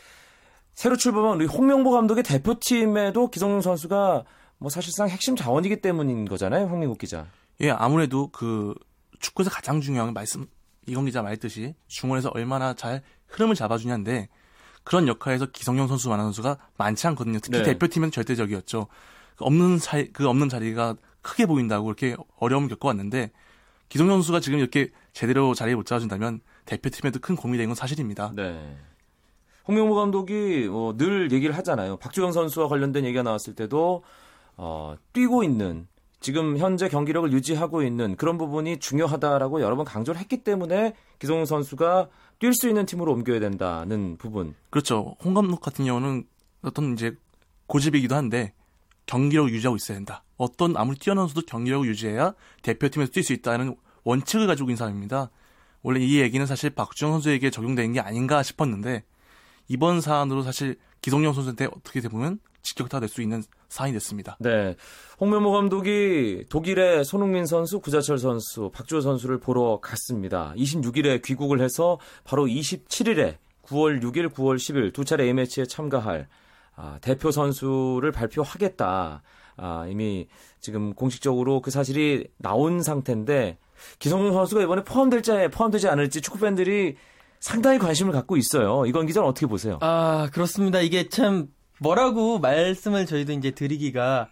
새로 0.73 0.95
출범한 0.95 1.35
우리 1.35 1.45
홍명보 1.45 1.91
감독의 1.91 2.23
대표팀에도 2.23 3.29
기성용 3.29 3.59
선수가 3.59 4.23
뭐 4.59 4.69
사실상 4.69 5.09
핵심 5.09 5.35
자원이기 5.35 5.81
때문인 5.81 6.25
거잖아요, 6.25 6.67
황민국 6.67 6.97
기자. 6.97 7.27
예, 7.59 7.69
아무래도 7.71 8.29
그 8.31 8.73
축구에서 9.19 9.49
가장 9.49 9.81
중요한 9.81 10.13
말씀 10.13 10.47
이건 10.87 11.03
기자 11.03 11.21
말했듯이 11.21 11.75
중원에서 11.87 12.31
얼마나 12.33 12.73
잘 12.73 13.01
흐름을 13.27 13.55
잡아주냐인데 13.55 14.29
그런 14.85 15.09
역할에서 15.09 15.47
기성용 15.47 15.87
선수만한 15.87 16.27
선수가 16.27 16.57
많지 16.77 17.07
않거든요. 17.07 17.39
특히 17.39 17.57
네. 17.57 17.63
대표팀은 17.63 18.11
절대적이었죠. 18.11 18.87
그 19.41 19.45
없는 19.45 19.79
자리, 19.79 20.11
그 20.11 20.27
없는 20.27 20.49
자리가 20.49 20.95
크게 21.21 21.45
보인다고 21.47 21.87
이렇게 21.87 22.15
어려움을 22.37 22.69
겪어왔는데 22.69 23.31
기성용 23.89 24.17
선수가 24.17 24.39
지금 24.39 24.59
이렇게 24.59 24.89
제대로 25.13 25.53
자리에 25.53 25.75
못 25.75 25.85
잡아준다면 25.85 26.41
대표팀에도 26.65 27.19
큰 27.19 27.35
고민이 27.35 27.57
되는 27.57 27.69
건 27.69 27.75
사실입니다. 27.75 28.31
네. 28.35 28.77
홍명보 29.67 29.95
감독이 29.95 30.67
뭐늘 30.69 31.31
얘기를 31.31 31.55
하잖아요. 31.57 31.97
박주영 31.97 32.31
선수와 32.31 32.67
관련된 32.67 33.03
얘기가 33.05 33.23
나왔을 33.23 33.53
때도 33.55 34.03
어, 34.57 34.95
뛰고 35.13 35.43
있는 35.43 35.87
지금 36.19 36.57
현재 36.57 36.87
경기력을 36.87 37.31
유지하고 37.33 37.81
있는 37.81 38.15
그런 38.15 38.37
부분이 38.37 38.79
중요하다라고 38.79 39.61
여러 39.61 39.75
번 39.75 39.85
강조를 39.85 40.21
했기 40.21 40.43
때문에 40.43 40.93
기성용 41.19 41.45
선수가 41.45 42.09
뛸 42.39 42.53
수 42.53 42.67
있는 42.67 42.85
팀으로 42.85 43.11
옮겨야 43.13 43.39
된다는 43.39 44.17
부분. 44.17 44.53
그렇죠. 44.69 45.15
홍 45.23 45.33
감독 45.33 45.61
같은 45.61 45.85
경우는 45.85 46.25
어떤 46.61 46.93
이제 46.93 47.15
고집이기도 47.67 48.15
한데 48.15 48.53
경기력 49.11 49.49
유지하고 49.49 49.75
있어야 49.75 49.97
된다. 49.97 50.23
어떤 50.37 50.77
아무리 50.77 50.97
뛰어난 50.97 51.23
선수도 51.23 51.41
경기력을 51.45 51.85
유지해야 51.85 52.33
대표팀에서 52.61 53.11
뛸 53.11 53.23
수 53.23 53.33
있다는 53.33 53.75
원칙을 54.05 54.47
가지고 54.47 54.69
있는 54.69 54.77
사람입니다. 54.77 55.29
원래 55.81 55.99
이 55.99 56.21
얘기는 56.21 56.45
사실 56.45 56.69
박주영 56.69 57.11
선수에게 57.11 57.49
적용되는 57.49 57.91
게 57.91 57.99
아닌가 57.99 58.41
싶었는데 58.41 59.03
이번 59.67 59.99
사안으로 59.99 60.43
사실 60.43 60.77
기성용 61.01 61.33
선수한테 61.33 61.65
어떻게 61.65 61.99
보면 62.07 62.39
직격타 62.61 63.01
될 63.01 63.09
수 63.09 63.21
있는 63.21 63.43
사안이 63.67 63.91
됐습니다. 63.93 64.37
네. 64.39 64.75
홍명보 65.19 65.51
감독이 65.51 66.45
독일의 66.49 67.03
손흥민 67.03 67.45
선수, 67.45 67.81
구자철 67.81 68.17
선수, 68.17 68.69
박주호 68.73 69.01
선수를 69.01 69.39
보러 69.39 69.79
갔습니다. 69.81 70.53
26일에 70.55 71.21
귀국을 71.21 71.59
해서 71.59 71.99
바로 72.23 72.45
27일에 72.45 73.37
9월 73.63 74.01
6일, 74.01 74.29
9월 74.33 74.55
10일 74.55 74.93
두 74.93 75.03
차례 75.03 75.25
A매치에 75.25 75.65
참가할 75.65 76.27
아, 76.75 76.97
대표 77.01 77.31
선수를 77.31 78.11
발표하겠다. 78.11 79.21
아, 79.57 79.85
이미 79.89 80.27
지금 80.59 80.93
공식적으로 80.93 81.61
그 81.61 81.71
사실이 81.71 82.27
나온 82.37 82.81
상태인데 82.81 83.57
기성용 83.99 84.33
선수가 84.33 84.61
이번에 84.63 84.83
포함될지 84.83 85.31
포함되지 85.51 85.87
않을지 85.87 86.21
축구 86.21 86.39
팬들이 86.39 86.95
상당히 87.39 87.79
관심을 87.79 88.13
갖고 88.13 88.37
있어요. 88.37 88.85
이건 88.85 89.07
기자는 89.07 89.27
어떻게 89.27 89.47
보세요? 89.47 89.79
아 89.81 90.29
그렇습니다. 90.31 90.79
이게 90.81 91.09
참 91.09 91.47
뭐라고 91.79 92.39
말씀을 92.39 93.05
저희도 93.07 93.33
이제 93.33 93.51
드리기가 93.51 94.29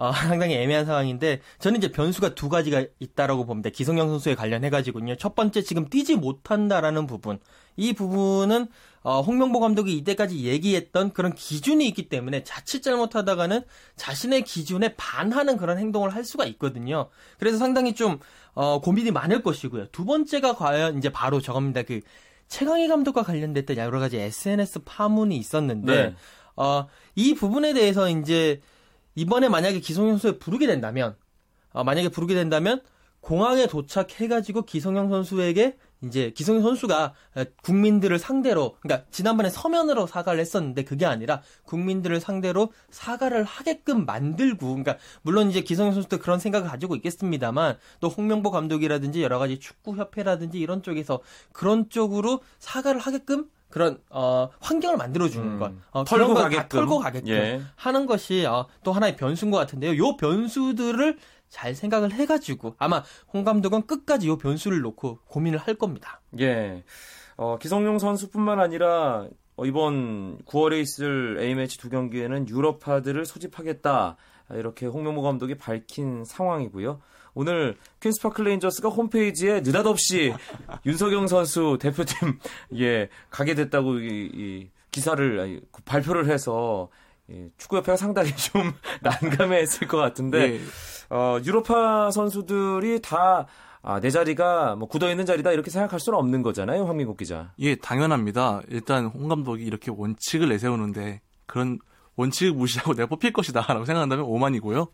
어, 0.00 0.10
상당히 0.16 0.54
애매한 0.54 0.86
상황인데 0.86 1.42
저는 1.58 1.76
이제 1.76 1.92
변수가 1.92 2.34
두 2.34 2.48
가지가 2.48 2.86
있다라고 3.00 3.44
봅니다. 3.44 3.68
기성용 3.68 4.08
선수에 4.08 4.34
관련해 4.34 4.70
가지고요. 4.70 5.14
첫 5.16 5.34
번째 5.34 5.60
지금 5.60 5.88
뛰지 5.88 6.16
못한다라는 6.16 7.06
부분. 7.06 7.38
이 7.76 7.92
부분은 7.92 8.68
어, 9.02 9.20
홍명보 9.20 9.60
감독이 9.60 9.94
이때까지 9.98 10.44
얘기했던 10.44 11.12
그런 11.12 11.34
기준이 11.34 11.86
있기 11.88 12.08
때문에 12.08 12.44
자칫 12.44 12.82
잘못하다가는 12.82 13.62
자신의 13.96 14.44
기준에 14.44 14.94
반하는 14.96 15.58
그런 15.58 15.76
행동을 15.76 16.14
할 16.14 16.24
수가 16.24 16.46
있거든요. 16.46 17.10
그래서 17.38 17.58
상당히 17.58 17.94
좀 17.94 18.20
어, 18.54 18.80
고민이 18.80 19.10
많을 19.10 19.42
것이고요. 19.42 19.88
두 19.88 20.06
번째가 20.06 20.54
과연 20.54 20.96
이제 20.96 21.10
바로 21.10 21.42
저겁니다. 21.42 21.82
그 21.82 22.00
최강희 22.48 22.88
감독과 22.88 23.22
관련됐던 23.22 23.76
여러 23.76 24.00
가지 24.00 24.16
SNS 24.16 24.80
파문이 24.86 25.36
있었는데 25.36 25.94
네. 25.94 26.14
어, 26.56 26.86
이 27.14 27.34
부분에 27.34 27.74
대해서 27.74 28.08
이제 28.08 28.60
이번에 29.14 29.48
만약에 29.48 29.80
기성용 29.80 30.12
선수에 30.12 30.38
부르게 30.38 30.66
된다면 30.66 31.16
어, 31.72 31.84
만약에 31.84 32.08
부르게 32.08 32.34
된다면 32.34 32.80
공항에 33.20 33.66
도착해가지고 33.66 34.62
기성용 34.62 35.10
선수에게 35.10 35.76
이제 36.02 36.30
기성용 36.30 36.62
선수가 36.62 37.12
국민들을 37.62 38.18
상대로 38.18 38.76
그러니까 38.80 39.06
지난번에 39.10 39.50
서면으로 39.50 40.06
사과를 40.06 40.40
했었는데 40.40 40.84
그게 40.84 41.04
아니라 41.04 41.42
국민들을 41.64 42.20
상대로 42.20 42.72
사과를 42.90 43.44
하게끔 43.44 44.06
만들고 44.06 44.66
그러니까 44.66 44.96
물론 45.20 45.50
이제 45.50 45.60
기성용 45.60 45.92
선수도 45.92 46.18
그런 46.18 46.38
생각을 46.38 46.68
가지고 46.68 46.96
있겠습니다만 46.96 47.76
또 48.00 48.08
홍명보 48.08 48.50
감독이라든지 48.50 49.22
여러 49.22 49.38
가지 49.38 49.60
축구 49.60 49.96
협회라든지 49.96 50.58
이런 50.58 50.82
쪽에서 50.82 51.20
그런 51.52 51.90
쪽으로 51.90 52.40
사과를 52.58 52.98
하게끔 52.98 53.50
그런 53.70 53.98
어 54.10 54.50
환경을 54.60 54.96
만들어 54.96 55.28
주는 55.28 55.52
음, 55.52 55.58
것, 55.58 55.72
어, 55.92 56.04
털고 56.04 56.34
가게끔 56.34 56.68
털고 56.68 56.98
가게끔 56.98 57.28
예. 57.28 57.62
하는 57.76 58.06
것이 58.06 58.44
어, 58.44 58.66
또 58.84 58.92
하나의 58.92 59.16
변수인 59.16 59.50
것 59.50 59.58
같은데요. 59.58 59.96
요 59.96 60.16
변수들을 60.16 61.16
잘 61.48 61.74
생각을 61.74 62.12
해가지고 62.12 62.74
아마 62.78 63.02
홍 63.32 63.44
감독은 63.44 63.86
끝까지 63.86 64.28
요 64.28 64.36
변수를 64.38 64.80
놓고 64.80 65.20
고민을 65.26 65.58
할 65.58 65.74
겁니다. 65.74 66.20
예. 66.40 66.84
어, 67.36 67.58
기성용 67.58 67.98
선수뿐만 67.98 68.60
아니라 68.60 69.26
어, 69.56 69.64
이번 69.64 70.38
9월에 70.44 70.80
있을 70.80 71.38
A매치 71.40 71.78
두 71.78 71.88
경기에는 71.90 72.48
유럽파들을 72.48 73.24
소집하겠다. 73.24 74.16
이렇게 74.52 74.86
홍명보 74.86 75.22
감독이 75.22 75.56
밝힌 75.56 76.24
상황이고요. 76.24 77.00
오늘 77.34 77.76
퀸스파크 78.00 78.42
레인저스가 78.42 78.88
홈페이지에 78.88 79.60
느닷없이 79.60 80.34
윤석영 80.86 81.26
선수 81.26 81.78
대표팀 81.80 82.38
예 82.78 83.08
가게 83.30 83.54
됐다고 83.54 83.98
이, 83.98 84.30
이 84.34 84.70
기사를 84.90 85.60
발표를 85.84 86.28
해서 86.28 86.88
예, 87.30 87.48
축구협회가 87.58 87.96
상당히 87.96 88.34
좀 88.36 88.72
난감해했을 89.02 89.86
것 89.88 89.98
같은데 89.98 90.54
예. 90.54 90.60
어, 91.14 91.38
유로파 91.44 92.10
선수들이 92.10 93.00
다 93.02 93.46
아, 93.82 93.98
내 93.98 94.10
자리가 94.10 94.76
뭐 94.76 94.88
굳어 94.88 95.10
있는 95.10 95.24
자리다 95.24 95.52
이렇게 95.52 95.70
생각할 95.70 96.00
수는 96.00 96.18
없는 96.18 96.42
거잖아요, 96.42 96.84
황민국 96.84 97.16
기자. 97.16 97.52
예, 97.60 97.76
당연합니다. 97.76 98.60
일단 98.68 99.06
홍 99.06 99.28
감독이 99.28 99.64
이렇게 99.64 99.90
원칙을 99.90 100.50
내세우는데 100.50 101.22
그런 101.46 101.78
원칙을 102.16 102.52
무시하고 102.52 102.94
내가 102.94 103.06
뽑힐 103.06 103.32
것이다라고 103.32 103.86
생각한다면 103.86 104.26
오만이고요. 104.26 104.88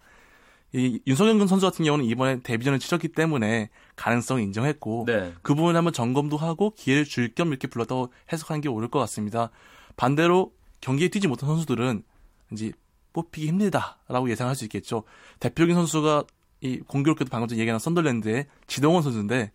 이 0.76 1.00
윤석영 1.06 1.47
선수 1.47 1.64
같은 1.64 1.85
경우는 1.87 2.04
이번에 2.04 2.40
데뷔전을 2.42 2.78
치렀기 2.78 3.09
때문에 3.09 3.71
가능성을 3.97 4.42
인정했고 4.42 5.04
네. 5.06 5.33
그 5.40 5.54
부분에 5.54 5.75
한번 5.76 5.92
점검도 5.95 6.37
하고 6.37 6.75
기회를 6.76 7.04
줄 7.04 7.35
겸 7.35 7.49
이렇게 7.49 7.66
불렀다고 7.66 8.12
해석하는 8.33 8.61
게 8.61 8.68
옳을 8.68 8.88
것 8.88 8.99
같습니다. 9.00 9.50
반대로 9.97 10.52
경기에 10.83 11.09
뛰지 11.09 11.28
못한 11.28 11.49
선수들은 11.49 12.02
이제 12.52 12.73
뽑히기 13.14 13.49
힘들다라고 13.49 14.28
예상할 14.30 14.54
수 14.54 14.64
있겠죠. 14.64 15.04
대표적인 15.40 15.75
선수가 15.75 16.25
이 16.61 16.80
공교롭게도 16.80 17.30
방금 17.30 17.49
전에 17.49 17.61
얘기한 17.61 17.78
썬덜랜드의 17.78 18.47
지동원 18.66 19.02
선수인데 19.02 19.52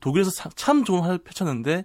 독일에서 0.00 0.50
참 0.56 0.84
좋은 0.84 1.02
활을 1.02 1.18
펼쳤는데 1.18 1.84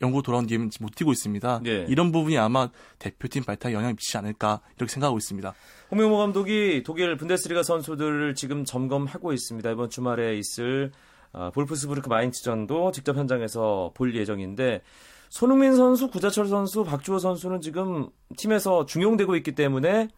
영국 0.00 0.22
돌아온 0.22 0.46
뒤에는 0.46 0.70
못 0.80 0.94
뛰고 0.94 1.12
있습니다. 1.12 1.60
네. 1.62 1.86
이런 1.88 2.10
부분이 2.12 2.38
아마 2.38 2.70
대표팀 2.98 3.44
발탁에 3.44 3.74
영향을 3.74 3.94
미치지 3.94 4.16
않을까 4.16 4.60
이렇게 4.76 4.90
생각하고 4.92 5.18
있습니다. 5.18 5.54
홍명보 5.90 6.16
감독이 6.18 6.82
독일 6.84 7.16
분데스리가 7.16 7.62
선수들을 7.62 8.34
지금 8.34 8.64
점검하고 8.64 9.32
있습니다. 9.32 9.70
이번 9.70 9.90
주말에 9.90 10.36
있을 10.38 10.92
아, 11.32 11.50
볼프스부르크 11.50 12.08
마인츠전도 12.08 12.92
직접 12.92 13.16
현장에서 13.16 13.92
볼 13.94 14.14
예정인데 14.16 14.80
손흥민 15.28 15.76
선수, 15.76 16.08
구자철 16.08 16.46
선수, 16.48 16.84
박주호 16.84 17.18
선수는 17.18 17.60
지금 17.60 18.08
팀에서 18.38 18.86
중용되고 18.86 19.36
있기 19.36 19.52
때문에 19.52 20.08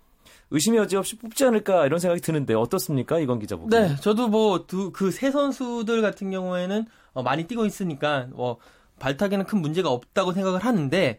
의심의 0.52 0.78
여지 0.78 0.96
없이 0.96 1.16
뽑지 1.18 1.44
않을까 1.44 1.86
이런 1.86 1.98
생각이 1.98 2.20
드는데 2.20 2.54
어떻습니까 2.54 3.18
이건 3.18 3.40
기자 3.40 3.56
보기? 3.56 3.70
네, 3.74 3.96
저도 3.96 4.28
뭐 4.28 4.66
그 4.92 5.10
세 5.10 5.30
선수들 5.32 6.00
같은 6.02 6.30
경우에는 6.30 6.86
어, 7.12 7.22
많이 7.24 7.44
뛰고 7.48 7.64
있으니까 7.66 8.28
뭐 8.32 8.58
발탁에는 9.00 9.44
큰 9.46 9.60
문제가 9.60 9.90
없다고 9.90 10.32
생각을 10.32 10.60
하는데 10.64 11.18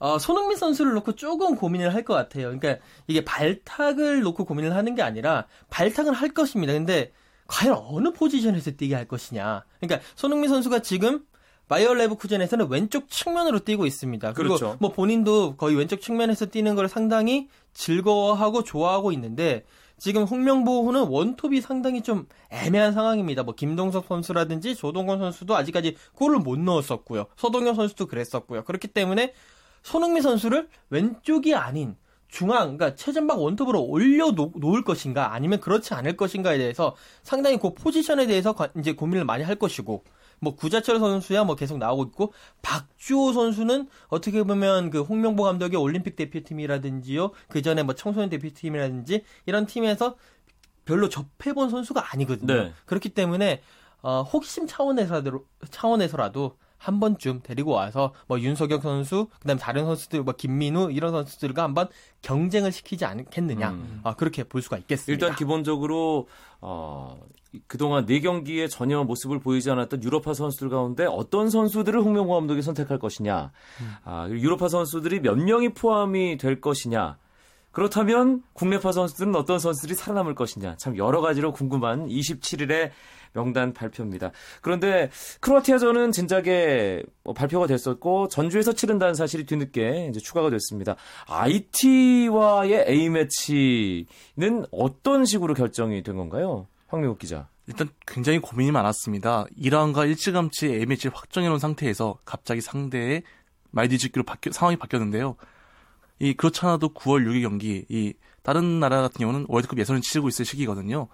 어, 0.00 0.18
손흥민 0.18 0.56
선수를 0.58 0.94
놓고 0.94 1.14
조금 1.14 1.54
고민을 1.54 1.94
할 1.94 2.02
것 2.04 2.14
같아요. 2.14 2.46
그러니까 2.58 2.84
이게 3.06 3.24
발탁을 3.24 4.22
놓고 4.22 4.44
고민을 4.46 4.74
하는 4.74 4.96
게 4.96 5.02
아니라 5.02 5.46
발탁은 5.70 6.12
할 6.12 6.30
것입니다. 6.30 6.72
근데 6.72 7.12
과연 7.46 7.76
어느 7.86 8.10
포지션에서 8.10 8.72
뛰게 8.72 8.96
할 8.96 9.06
것이냐. 9.06 9.62
그러니까 9.80 10.04
손흥민 10.16 10.50
선수가 10.50 10.80
지금 10.80 11.20
바이어 11.68 11.94
레브쿠젠에서는 11.94 12.68
왼쪽 12.68 13.08
측면으로 13.08 13.60
뛰고 13.60 13.86
있습니다. 13.86 14.32
그리고 14.32 14.56
그렇죠. 14.56 14.76
뭐 14.80 14.90
본인도 14.90 15.56
거의 15.56 15.76
왼쪽 15.76 16.00
측면에서 16.00 16.46
뛰는 16.46 16.74
걸 16.74 16.88
상당히 16.88 17.48
즐거워하고 17.72 18.64
좋아하고 18.64 19.12
있는데 19.12 19.64
지금 20.02 20.24
홍명보호는 20.24 21.06
원톱이 21.06 21.60
상당히 21.60 22.02
좀 22.02 22.26
애매한 22.50 22.92
상황입니다. 22.92 23.44
뭐 23.44 23.54
김동석 23.54 24.06
선수라든지 24.08 24.74
조동건 24.74 25.20
선수도 25.20 25.54
아직까지 25.54 25.94
골을 26.14 26.40
못 26.40 26.58
넣었었고요. 26.58 27.26
서동현 27.36 27.76
선수도 27.76 28.06
그랬었고요. 28.06 28.64
그렇기 28.64 28.88
때문에 28.88 29.32
손흥민 29.84 30.20
선수를 30.20 30.68
왼쪽이 30.90 31.54
아닌 31.54 31.94
중앙, 32.26 32.76
그러니까 32.76 32.96
최전방 32.96 33.40
원톱으로 33.40 33.80
올려 33.80 34.32
놓을 34.32 34.82
것인가 34.82 35.34
아니면 35.34 35.60
그렇지 35.60 35.94
않을 35.94 36.16
것인가에 36.16 36.58
대해서 36.58 36.96
상당히 37.22 37.56
그 37.60 37.72
포지션에 37.72 38.26
대해서 38.26 38.56
이제 38.76 38.94
고민을 38.94 39.24
많이 39.24 39.44
할 39.44 39.54
것이고 39.54 40.02
뭐 40.42 40.56
구자철 40.56 40.98
선수야 40.98 41.44
뭐 41.44 41.54
계속 41.54 41.78
나오고 41.78 42.02
있고 42.04 42.32
박주호 42.62 43.32
선수는 43.32 43.88
어떻게 44.08 44.42
보면 44.42 44.90
그 44.90 45.00
홍명보 45.00 45.44
감독의 45.44 45.78
올림픽 45.78 46.16
대표팀이라든지요 46.16 47.30
그 47.48 47.62
전에 47.62 47.84
뭐 47.84 47.94
청소년 47.94 48.28
대표팀이라든지 48.28 49.22
이런 49.46 49.66
팀에서 49.66 50.16
별로 50.84 51.08
접해본 51.08 51.70
선수가 51.70 52.12
아니거든요. 52.12 52.52
네. 52.52 52.72
그렇기 52.86 53.10
때문에 53.10 53.62
어, 54.02 54.22
혹심 54.22 54.66
차원에서라도 54.66 55.46
차원에서라도 55.70 56.56
한 56.76 56.98
번쯤 56.98 57.42
데리고 57.44 57.70
와서 57.70 58.12
뭐 58.26 58.40
윤석혁 58.40 58.82
선수, 58.82 59.28
그다음 59.38 59.56
에 59.56 59.60
다른 59.60 59.84
선수들 59.84 60.24
뭐 60.24 60.34
김민우 60.34 60.90
이런 60.90 61.12
선수들과 61.12 61.62
한번 61.62 61.86
경쟁을 62.22 62.72
시키지 62.72 63.04
않겠느냐. 63.04 63.70
음. 63.70 64.00
아, 64.02 64.14
그렇게 64.14 64.42
볼 64.42 64.60
수가 64.60 64.78
있겠습니다. 64.78 65.12
일단 65.12 65.38
기본적으로 65.38 66.26
어 66.60 67.16
그동안 67.66 68.06
네 68.06 68.20
경기에 68.20 68.68
전혀 68.68 69.02
모습을 69.04 69.38
보이지 69.38 69.70
않았던 69.70 70.02
유럽파 70.02 70.34
선수들 70.34 70.70
가운데 70.70 71.04
어떤 71.04 71.50
선수들을 71.50 72.00
홍명호 72.00 72.34
감독이 72.34 72.62
선택할 72.62 72.98
것이냐. 72.98 73.52
음. 73.80 73.92
아, 74.04 74.28
유럽파 74.30 74.68
선수들이 74.68 75.20
몇 75.20 75.36
명이 75.36 75.70
포함이 75.74 76.38
될 76.38 76.60
것이냐. 76.60 77.18
그렇다면 77.72 78.42
국내파 78.52 78.92
선수들은 78.92 79.34
어떤 79.34 79.58
선수들이 79.58 79.94
살아남을 79.94 80.34
것이냐. 80.34 80.76
참 80.76 80.96
여러 80.96 81.20
가지로 81.20 81.52
궁금한 81.52 82.06
27일에 82.06 82.90
명단 83.32 83.72
발표입니다. 83.72 84.30
그런데 84.60 85.10
크로아티아전은 85.40 86.12
진작에 86.12 87.02
뭐 87.24 87.32
발표가 87.32 87.66
됐었고 87.66 88.28
전주에서 88.28 88.74
치른다는 88.74 89.14
사실이 89.14 89.44
뒤늦게 89.44 90.08
이제 90.10 90.20
추가가 90.20 90.50
됐습니다. 90.50 90.96
IT와의 91.26 92.84
A 92.88 93.08
매치는 93.08 94.66
어떤 94.70 95.24
식으로 95.24 95.54
결정이 95.54 96.02
된 96.02 96.16
건가요? 96.16 96.66
황미국 96.92 97.18
기자. 97.18 97.48
일단 97.66 97.88
굉장히 98.06 98.38
고민이 98.38 98.70
많았습니다. 98.70 99.46
이란과 99.56 100.04
일찌감치 100.04 100.66
A 100.66 100.86
매치를 100.86 101.16
확정해놓은 101.16 101.58
상태에서 101.58 102.18
갑자기 102.24 102.60
상대의 102.60 103.22
말디즈기로 103.70 104.24
바뀌, 104.24 104.52
상황이 104.52 104.76
바뀌었는데요. 104.76 105.36
이 106.18 106.34
그렇잖아도 106.34 106.90
9월 106.90 107.26
6일 107.26 107.42
경기 107.42 107.86
이 107.88 108.12
다른 108.42 108.78
나라 108.78 109.00
같은 109.00 109.18
경우는 109.18 109.46
월드컵 109.48 109.78
예선을 109.78 110.02
치르고 110.02 110.28
있을 110.28 110.44
시기거든요. 110.44 111.08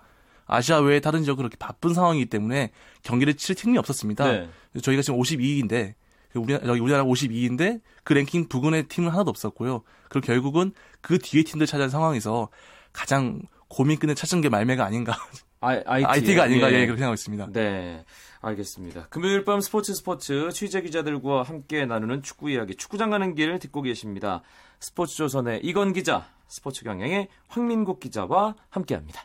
아시아 0.47 0.81
외에 0.81 0.99
다른 0.99 1.23
지역은 1.23 1.43
그렇게 1.43 1.57
바쁜 1.59 1.95
상황이기 1.95 2.27
때문에 2.27 2.73
경기를 3.03 3.35
치를 3.35 3.55
틈이 3.55 3.79
없었습니다. 3.79 4.25
네. 4.25 4.49
저희가 4.83 5.03
지금 5.03 5.21
52위인데 5.21 5.95
우리나라, 6.35 6.67
여기 6.67 6.81
우리나라 6.81 7.05
52위인데 7.05 7.81
그 8.03 8.14
랭킹 8.14 8.49
부근의 8.49 8.88
팀은 8.88 9.11
하나도 9.11 9.31
없었고요. 9.31 9.83
그리고 10.09 10.27
결국은 10.27 10.73
그 11.01 11.19
뒤에 11.19 11.45
팀들 11.45 11.67
찾아낸 11.67 11.91
상황에서 11.91 12.49
가장 12.93 13.43
고민끈을 13.69 14.14
찾은 14.14 14.41
게 14.41 14.49
말매가 14.49 14.85
아닌가. 14.85 15.14
아, 15.61 15.83
IT, 15.87 16.35
가 16.35 16.44
아닌가 16.44 16.71
예. 16.73 16.77
예, 16.77 16.87
그렇게 16.87 16.99
생각하고 16.99 17.14
있습니다. 17.14 17.49
네. 17.53 18.05
알겠습니다. 18.40 19.09
금요일 19.09 19.44
밤 19.44 19.61
스포츠 19.61 19.94
스포츠 19.94 20.51
취재 20.53 20.81
기자들과 20.81 21.42
함께 21.42 21.85
나누는 21.87 22.23
축구 22.23 22.51
이야기 22.51 22.77
축구장 22.77 23.11
가는 23.11 23.35
길 23.35 23.59
듣고 23.59 23.83
계십니다. 23.83 24.42
스포츠 24.79 25.16
조선의 25.16 25.61
이건 25.64 25.92
기자, 25.92 26.29
스포츠 26.47 26.85
경향의 26.85 27.29
황민국 27.49 27.99
기자와 27.99 28.55
함께 28.71 28.94
합니다. 28.94 29.23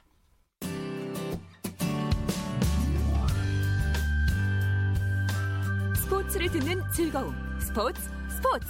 스포츠를 5.95 6.49
듣는 6.49 6.81
즐거움 6.95 7.35
스포츠 7.59 8.01
스포츠 8.29 8.67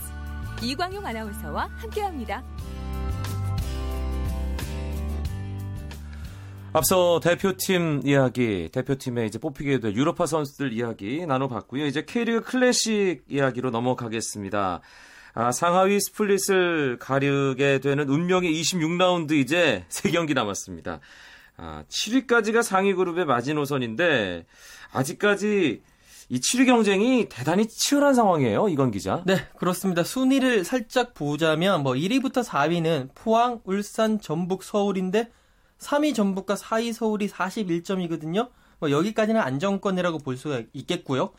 이광용 0.62 1.06
아나운서와 1.06 1.69
함께 1.78 2.02
합니다. 2.02 2.43
앞서 6.76 7.20
대표팀 7.20 8.02
이야기, 8.04 8.68
대표팀에 8.72 9.28
이제 9.28 9.38
뽑히게 9.38 9.80
될 9.80 9.94
유럽파 9.96 10.26
선수들 10.26 10.74
이야기 10.74 11.24
나눠봤고요. 11.24 11.86
이제 11.86 12.04
K리그 12.04 12.42
클래식 12.42 13.26
이야기로 13.30 13.70
넘어가겠습니다. 13.70 14.82
아, 15.36 15.52
상하위 15.52 16.00
스플릿을 16.00 16.98
가르게 17.00 17.78
되는 17.78 18.10
운명의 18.10 18.52
26라운드 18.60 19.34
이제 19.34 19.86
3경기 19.90 20.34
남았습니다. 20.34 21.00
아, 21.58 21.84
7위까지가 21.90 22.64
상위 22.64 22.96
그룹의 22.96 23.26
마지노선인데 23.26 24.48
아직까지 24.92 25.84
이 26.30 26.40
7위 26.40 26.66
경쟁이 26.66 27.28
대단히 27.30 27.68
치열한 27.68 28.16
상황이에요, 28.16 28.70
이건 28.70 28.90
기자. 28.90 29.22
네, 29.28 29.36
그렇습니다. 29.58 30.04
순위를 30.04 30.64
살짝 30.64 31.14
보자면 31.14 31.84
뭐 31.84 31.94
1위부터 31.94 32.44
4위는 32.44 33.10
포항, 33.14 33.62
울산, 33.64 34.20
전북, 34.20 34.64
서울인데 34.64 35.30
3위 35.84 36.15
전북과 36.15 36.56
4위 36.56 36.93
서울이 36.93 37.28
41점이거든요. 37.28 38.50
뭐 38.80 38.91
여기까지는 38.91 39.39
안정권이라고 39.39 40.19
볼 40.19 40.38
수가 40.38 40.63
있겠고요. 40.74 41.34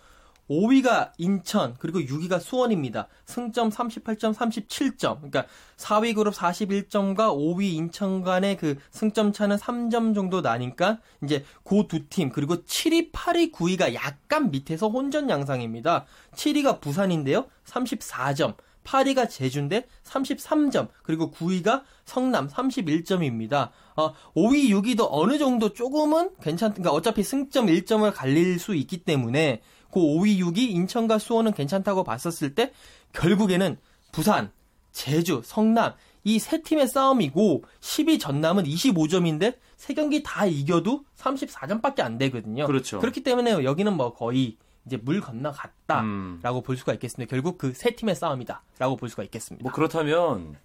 5위가 0.50 1.12
인천, 1.18 1.74
그리고 1.78 2.00
6위가 2.00 2.38
수원입니다. 2.38 3.08
승점 3.24 3.70
38점, 3.70 4.34
37점. 4.34 5.16
그러니까 5.16 5.46
4위 5.76 6.14
그룹 6.14 6.34
41점과 6.34 7.34
5위 7.34 7.72
인천 7.72 8.22
간의 8.22 8.56
그 8.58 8.76
승점 8.90 9.32
차는 9.32 9.56
3점 9.56 10.14
정도 10.14 10.40
나니까 10.42 10.98
이제 11.22 11.44
그 11.64 11.86
두 11.88 12.06
팀, 12.08 12.30
그리고 12.30 12.56
7위, 12.56 13.12
8위, 13.12 13.52
9위가 13.52 13.94
약간 13.94 14.50
밑에서 14.50 14.88
혼전 14.88 15.30
양상입니다. 15.30 16.06
7위가 16.34 16.80
부산인데요. 16.80 17.46
34점. 17.64 18.56
8위가 18.84 19.30
제주인데 19.30 19.86
33점, 20.04 20.88
그리고 21.02 21.30
9위가 21.30 21.84
성남 22.04 22.48
31점입니다. 22.48 23.70
어, 23.96 24.12
5위, 24.34 24.68
6위도 24.70 25.06
어느 25.10 25.38
정도 25.38 25.72
조금은 25.72 26.30
괜찮, 26.42 26.72
그러니까 26.72 26.92
어차피 26.92 27.22
승점 27.22 27.66
1점을 27.66 28.12
갈릴 28.14 28.58
수 28.58 28.74
있기 28.74 28.98
때문에 29.04 29.62
그 29.90 30.00
5위, 30.00 30.38
6위 30.40 30.58
인천과 30.58 31.18
수원은 31.18 31.52
괜찮다고 31.52 32.02
봤었을 32.04 32.54
때 32.54 32.72
결국에는 33.12 33.76
부산, 34.12 34.50
제주, 34.92 35.42
성남 35.44 35.94
이 36.26 36.38
세 36.38 36.62
팀의 36.62 36.88
싸움이고 36.88 37.64
10위 37.80 38.18
전남은 38.18 38.64
25점인데 38.64 39.56
세 39.76 39.92
경기 39.92 40.22
다 40.22 40.46
이겨도 40.46 41.04
34점밖에 41.18 42.00
안 42.00 42.16
되거든요. 42.18 42.66
그렇죠. 42.66 42.98
그렇기 42.98 43.22
때문에 43.22 43.62
여기는 43.62 43.92
뭐 43.94 44.14
거의 44.14 44.56
이제 44.86 44.96
물 44.96 45.20
건너갔다라고 45.20 46.02
음. 46.02 46.62
볼 46.64 46.76
수가 46.78 46.94
있겠습니다. 46.94 47.28
결국 47.30 47.58
그 47.58 47.74
세 47.74 47.94
팀의 47.94 48.14
싸움이다라고 48.14 48.96
볼 48.96 49.08
수가 49.10 49.22
있겠습니다. 49.24 49.62
뭐 49.62 49.72
그렇다면 49.72 50.56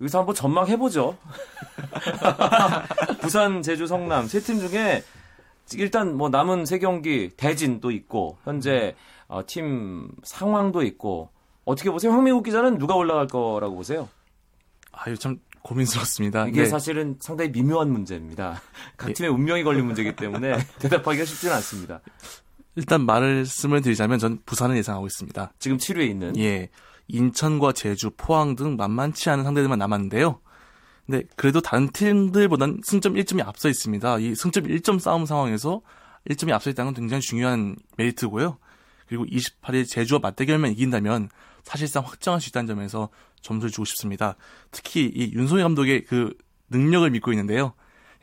여기서 0.00 0.18
한번 0.20 0.34
전망해 0.34 0.76
보죠. 0.76 1.16
부산, 3.20 3.62
제주, 3.62 3.86
성남 3.86 4.26
세 4.26 4.40
팀 4.40 4.58
중에 4.60 5.02
일단 5.76 6.14
뭐 6.16 6.28
남은 6.28 6.66
세 6.66 6.78
경기 6.78 7.30
대진도 7.36 7.90
있고 7.90 8.36
현재 8.44 8.94
어, 9.28 9.42
팀 9.46 10.10
상황도 10.22 10.82
있고 10.82 11.30
어떻게 11.64 11.90
보세요? 11.90 12.12
황미국 12.12 12.44
기자는 12.44 12.78
누가 12.78 12.94
올라갈 12.94 13.26
거라고 13.26 13.74
보세요? 13.76 14.08
아유 14.92 15.16
참 15.16 15.38
고민스럽습니다. 15.62 16.46
이게 16.48 16.62
네. 16.62 16.66
사실은 16.68 17.16
상당히 17.20 17.50
미묘한 17.50 17.90
문제입니다. 17.90 18.60
각 18.98 19.14
팀의 19.14 19.30
운명이 19.30 19.64
걸린 19.64 19.86
문제이기 19.86 20.16
때문에 20.16 20.58
대답하기가 20.78 21.24
쉽지는 21.24 21.54
않습니다. 21.56 22.00
일단 22.76 23.06
말씀을 23.06 23.80
드리자면 23.80 24.18
전 24.18 24.40
부산을 24.44 24.76
예상하고 24.76 25.06
있습니다. 25.06 25.52
지금 25.58 25.78
7위에 25.78 26.08
있는. 26.10 26.36
예. 26.38 26.68
인천과 27.08 27.72
제주, 27.72 28.10
포항 28.16 28.56
등 28.56 28.76
만만치 28.76 29.30
않은 29.30 29.44
상대들만 29.44 29.78
남았는데요. 29.78 30.40
근데 31.06 31.24
그래도 31.36 31.60
다른 31.60 31.90
팀들보단 31.90 32.80
승점 32.82 33.14
1점이 33.14 33.46
앞서 33.46 33.68
있습니다. 33.68 34.18
이 34.20 34.34
승점 34.34 34.64
1점 34.64 34.98
싸움 34.98 35.26
상황에서 35.26 35.82
1점이 36.30 36.52
앞서 36.52 36.70
있다는 36.70 36.92
건 36.92 37.02
굉장히 37.02 37.20
중요한 37.20 37.76
메리트고요. 37.98 38.58
그리고 39.06 39.24
28일 39.26 39.86
제주와 39.86 40.20
맞대결만 40.20 40.72
이긴다면 40.72 41.28
사실상 41.62 42.04
확정할 42.04 42.40
수 42.40 42.48
있다는 42.48 42.66
점에서 42.66 43.10
점수를 43.42 43.70
주고 43.70 43.84
싶습니다. 43.84 44.36
특히 44.70 45.04
이 45.14 45.32
윤송희 45.34 45.62
감독의 45.62 46.04
그 46.04 46.34
능력을 46.70 47.08
믿고 47.10 47.32
있는데요. 47.32 47.74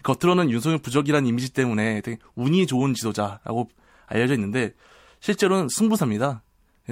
겉으로는 0.03 0.49
윤송희 0.49 0.79
부적이라는 0.79 1.27
이미지 1.27 1.53
때문에 1.53 2.01
되게 2.01 2.17
운이 2.35 2.65
좋은 2.65 2.95
지도자라고 2.95 3.69
알려져 4.07 4.33
있는데 4.33 4.73
실제로는 5.19 5.67
승부사입니다. 5.69 6.41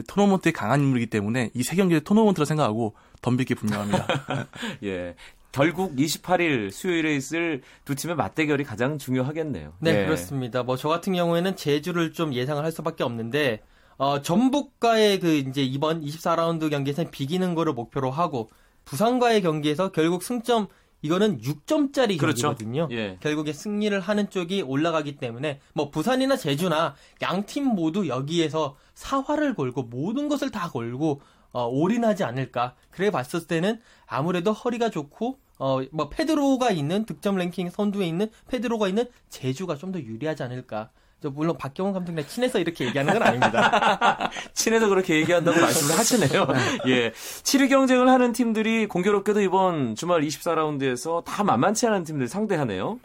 토너먼트에 0.08 0.52
강한 0.52 0.82
인물이기 0.82 1.08
때문에 1.10 1.50
이 1.54 1.64
세 1.64 1.76
경기를 1.76 2.04
토너먼트로 2.04 2.46
생각하고 2.46 2.96
덤빌 3.22 3.46
게 3.46 3.56
분명합니다. 3.56 4.08
예. 4.84 5.16
결국 5.52 5.96
28일 5.96 6.72
수요일에 6.72 7.16
있을 7.16 7.62
두 7.84 7.96
팀의 7.96 8.16
맞대결이 8.16 8.64
가장 8.64 8.98
중요하겠네요. 9.00 9.74
네, 9.80 10.02
예. 10.02 10.06
그렇습니다. 10.06 10.62
뭐 10.64 10.76
저 10.78 10.90
같은 10.90 11.14
경우에는 11.14 11.56
제주를 11.56 12.14
좀 12.14 12.34
예상을 12.34 12.64
할 12.64 12.72
수밖에 12.72 13.04
없는데 13.04 13.62
어, 13.98 14.22
전북과의 14.22 15.20
그 15.20 15.34
이제 15.34 15.62
이번 15.64 16.02
24라운드 16.02 16.70
경기에서는 16.70 17.12
비기는 17.12 17.56
거를 17.56 17.74
목표로 17.74 18.12
하고 18.12 18.50
부산과의 18.86 19.42
경기에서 19.42 19.92
결국 19.92 20.24
승점 20.24 20.68
이거는 21.02 21.40
6점짜리 21.42 22.18
그렇죠. 22.20 22.48
경기거든요. 22.50 22.88
예. 22.92 23.18
결국에 23.22 23.54
승리를 23.54 23.98
하는 24.00 24.30
쪽이 24.30 24.62
올라가기 24.64 25.18
때문에 25.18 25.60
뭐 25.74 25.90
부산이나 25.90 26.36
제주나 26.38 26.96
양 27.22 27.46
팀 27.46 27.66
모두 27.66 28.08
여기에서 28.08 28.76
사활을 28.96 29.56
걸고 29.56 29.84
모든 29.84 30.28
것을 30.28 30.50
다 30.52 30.70
걸고 30.70 31.22
어, 31.52 31.66
올인하지 31.68 32.24
않을까. 32.24 32.76
그래 32.92 33.10
봤을 33.12 33.48
때는 33.48 33.80
아무래도 34.06 34.52
허리가 34.52 34.90
좋고 34.90 35.40
어, 35.58 35.80
뭐 35.92 36.10
페드로가 36.10 36.72
있는 36.72 37.06
득점 37.06 37.38
랭킹 37.38 37.70
선두에 37.70 38.06
있는 38.08 38.30
페드로가 38.48 38.88
있는 38.88 39.06
제주가 39.30 39.76
좀 39.76 39.92
더 39.92 40.00
유리하지 40.00 40.44
않을까. 40.44 40.90
저 41.22 41.30
물론 41.30 41.58
박경원 41.58 41.94
감독이랑 41.94 42.28
친해서 42.28 42.60
이렇게 42.60 42.86
얘기하는 42.86 43.14
건 43.14 43.24
아닙니다. 43.24 44.32
친해서 44.54 44.88
그렇게 44.88 45.16
얘기한다고 45.16 45.60
말씀을 45.60 45.98
하시네요. 45.98 46.48
예. 46.88 47.12
7위 47.12 47.70
경쟁을 47.70 48.08
하는 48.08 48.32
팀들이 48.32 48.88
공교롭게도 48.88 49.42
이번 49.42 49.96
주말 49.96 50.22
24라운드에서 50.22 51.26
다 51.26 51.44
만만치 51.44 51.88
않은 51.88 52.06
팀들 52.06 52.28
상대하네요. 52.30 53.00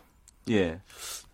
예. 0.51 0.81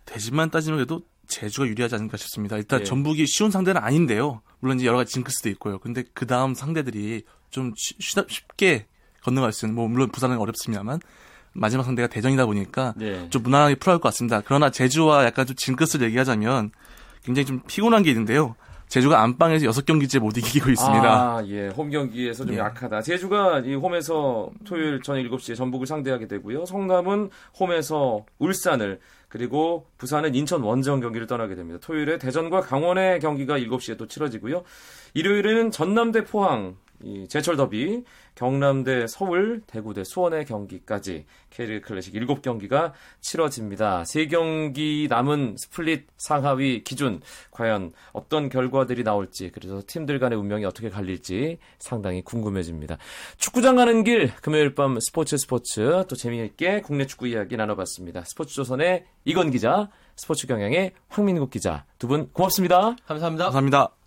대진만 0.05 0.49
따지면 0.49 0.77
그래도 0.77 1.01
제주가 1.27 1.67
유리하지 1.67 1.95
않을까 1.95 2.17
싶습니다. 2.17 2.57
일단 2.57 2.81
예. 2.81 2.83
전북이 2.83 3.27
쉬운 3.27 3.51
상대는 3.51 3.81
아닌데요. 3.81 4.41
물론 4.59 4.77
이제 4.77 4.87
여러 4.87 4.97
가지 4.97 5.13
징크스도 5.13 5.49
있고요. 5.49 5.77
근데 5.79 6.03
그 6.13 6.25
다음 6.25 6.55
상대들이 6.55 7.23
좀 7.51 7.73
쉽게 7.75 8.87
건너갈 9.23 9.53
수 9.53 9.65
있는, 9.65 9.75
뭐 9.75 9.87
물론 9.87 10.09
부산은 10.11 10.37
어렵습니다만 10.37 10.99
마지막 11.53 11.83
상대가 11.83 12.07
대전이다 12.07 12.45
보니까 12.45 12.93
예. 13.01 13.27
좀 13.29 13.43
무난하게 13.43 13.75
풀어갈 13.75 13.99
것 13.99 14.09
같습니다. 14.09 14.41
그러나 14.45 14.69
제주와 14.69 15.25
약간 15.25 15.45
좀 15.45 15.55
징크스를 15.55 16.07
얘기하자면 16.07 16.71
굉장히 17.23 17.45
좀 17.45 17.61
피곤한 17.67 18.03
게 18.03 18.09
있는데요. 18.11 18.55
제주가 18.91 19.21
안방에서 19.21 19.67
6경기째 19.67 20.19
못 20.19 20.37
이기고 20.37 20.69
있습니다. 20.69 21.05
아, 21.05 21.41
예. 21.47 21.69
홈 21.69 21.89
경기에서 21.89 22.43
좀 22.45 22.55
예. 22.55 22.59
약하다. 22.59 23.01
제주가 23.01 23.59
이 23.59 23.73
홈에서 23.73 24.49
토요일 24.65 25.01
저녁 25.01 25.31
7시에 25.31 25.55
전북을 25.55 25.87
상대하게 25.87 26.27
되고요. 26.27 26.65
성남은 26.65 27.29
홈에서 27.57 28.25
울산을 28.39 28.99
그리고 29.29 29.87
부산은 29.97 30.35
인천 30.35 30.61
원정 30.61 30.99
경기를 30.99 31.25
떠나게 31.25 31.55
됩니다. 31.55 31.79
토요일에 31.81 32.17
대전과 32.17 32.61
강원의 32.61 33.21
경기가 33.21 33.57
7시에 33.59 33.97
또 33.97 34.07
치러지고요. 34.07 34.63
일요일에는 35.13 35.71
전남대 35.71 36.25
포항 36.25 36.75
이 37.03 37.27
제철 37.27 37.55
더비, 37.57 38.03
경남대 38.35 39.07
서울, 39.07 39.61
대구대 39.67 40.03
수원의 40.03 40.45
경기까지 40.45 41.25
K리그 41.49 41.87
클래식 41.87 42.13
7경기가 42.13 42.93
치러집니다. 43.19 44.03
3경기 44.03 45.09
남은 45.09 45.55
스플릿 45.57 46.07
상하위 46.17 46.83
기준 46.83 47.21
과연 47.51 47.91
어떤 48.13 48.49
결과들이 48.49 49.03
나올지 49.03 49.51
그래서 49.51 49.81
팀들 49.85 50.19
간의 50.19 50.37
운명이 50.37 50.65
어떻게 50.65 50.89
갈릴지 50.89 51.57
상당히 51.79 52.21
궁금해집니다. 52.21 52.97
축구장 53.37 53.75
가는 53.75 54.03
길 54.03 54.31
금요일 54.41 54.75
밤 54.75 54.99
스포츠 54.99 55.37
스포츠 55.37 56.05
또 56.07 56.15
재미있게 56.15 56.81
국내 56.81 57.05
축구 57.05 57.27
이야기 57.27 57.57
나눠봤습니다. 57.57 58.23
스포츠조선의 58.25 59.05
이건 59.25 59.51
기자, 59.51 59.89
스포츠 60.15 60.47
경향의 60.47 60.91
황민국 61.09 61.49
기자 61.49 61.85
두 61.97 62.07
분 62.07 62.29
고맙습니다. 62.33 62.95
감사합니다. 63.05 63.45
감사합니다. 63.45 64.00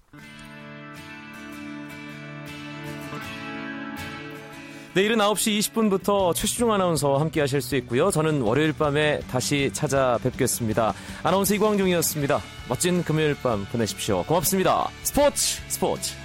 내일은 4.95 5.19
9시 5.19 5.59
20분부터 5.59 6.33
최시중 6.37 6.73
아나운서와 6.73 7.21
함께 7.21 7.41
하실 7.41 7.61
수 7.61 7.75
있고요. 7.77 8.13
저는 8.13 8.43
월요일 8.43 8.73
밤에 8.73 9.19
다시 9.29 9.69
찾아뵙겠습니다. 9.73 10.95
아나운서 11.25 11.53
이광중이었습니다. 11.57 12.41
멋진 12.69 13.03
금요일 13.03 13.35
밤 13.43 13.67
보내십시오. 13.73 14.23
고맙습니다. 14.23 14.89
스포츠 15.03 15.61
스포츠 15.67 16.24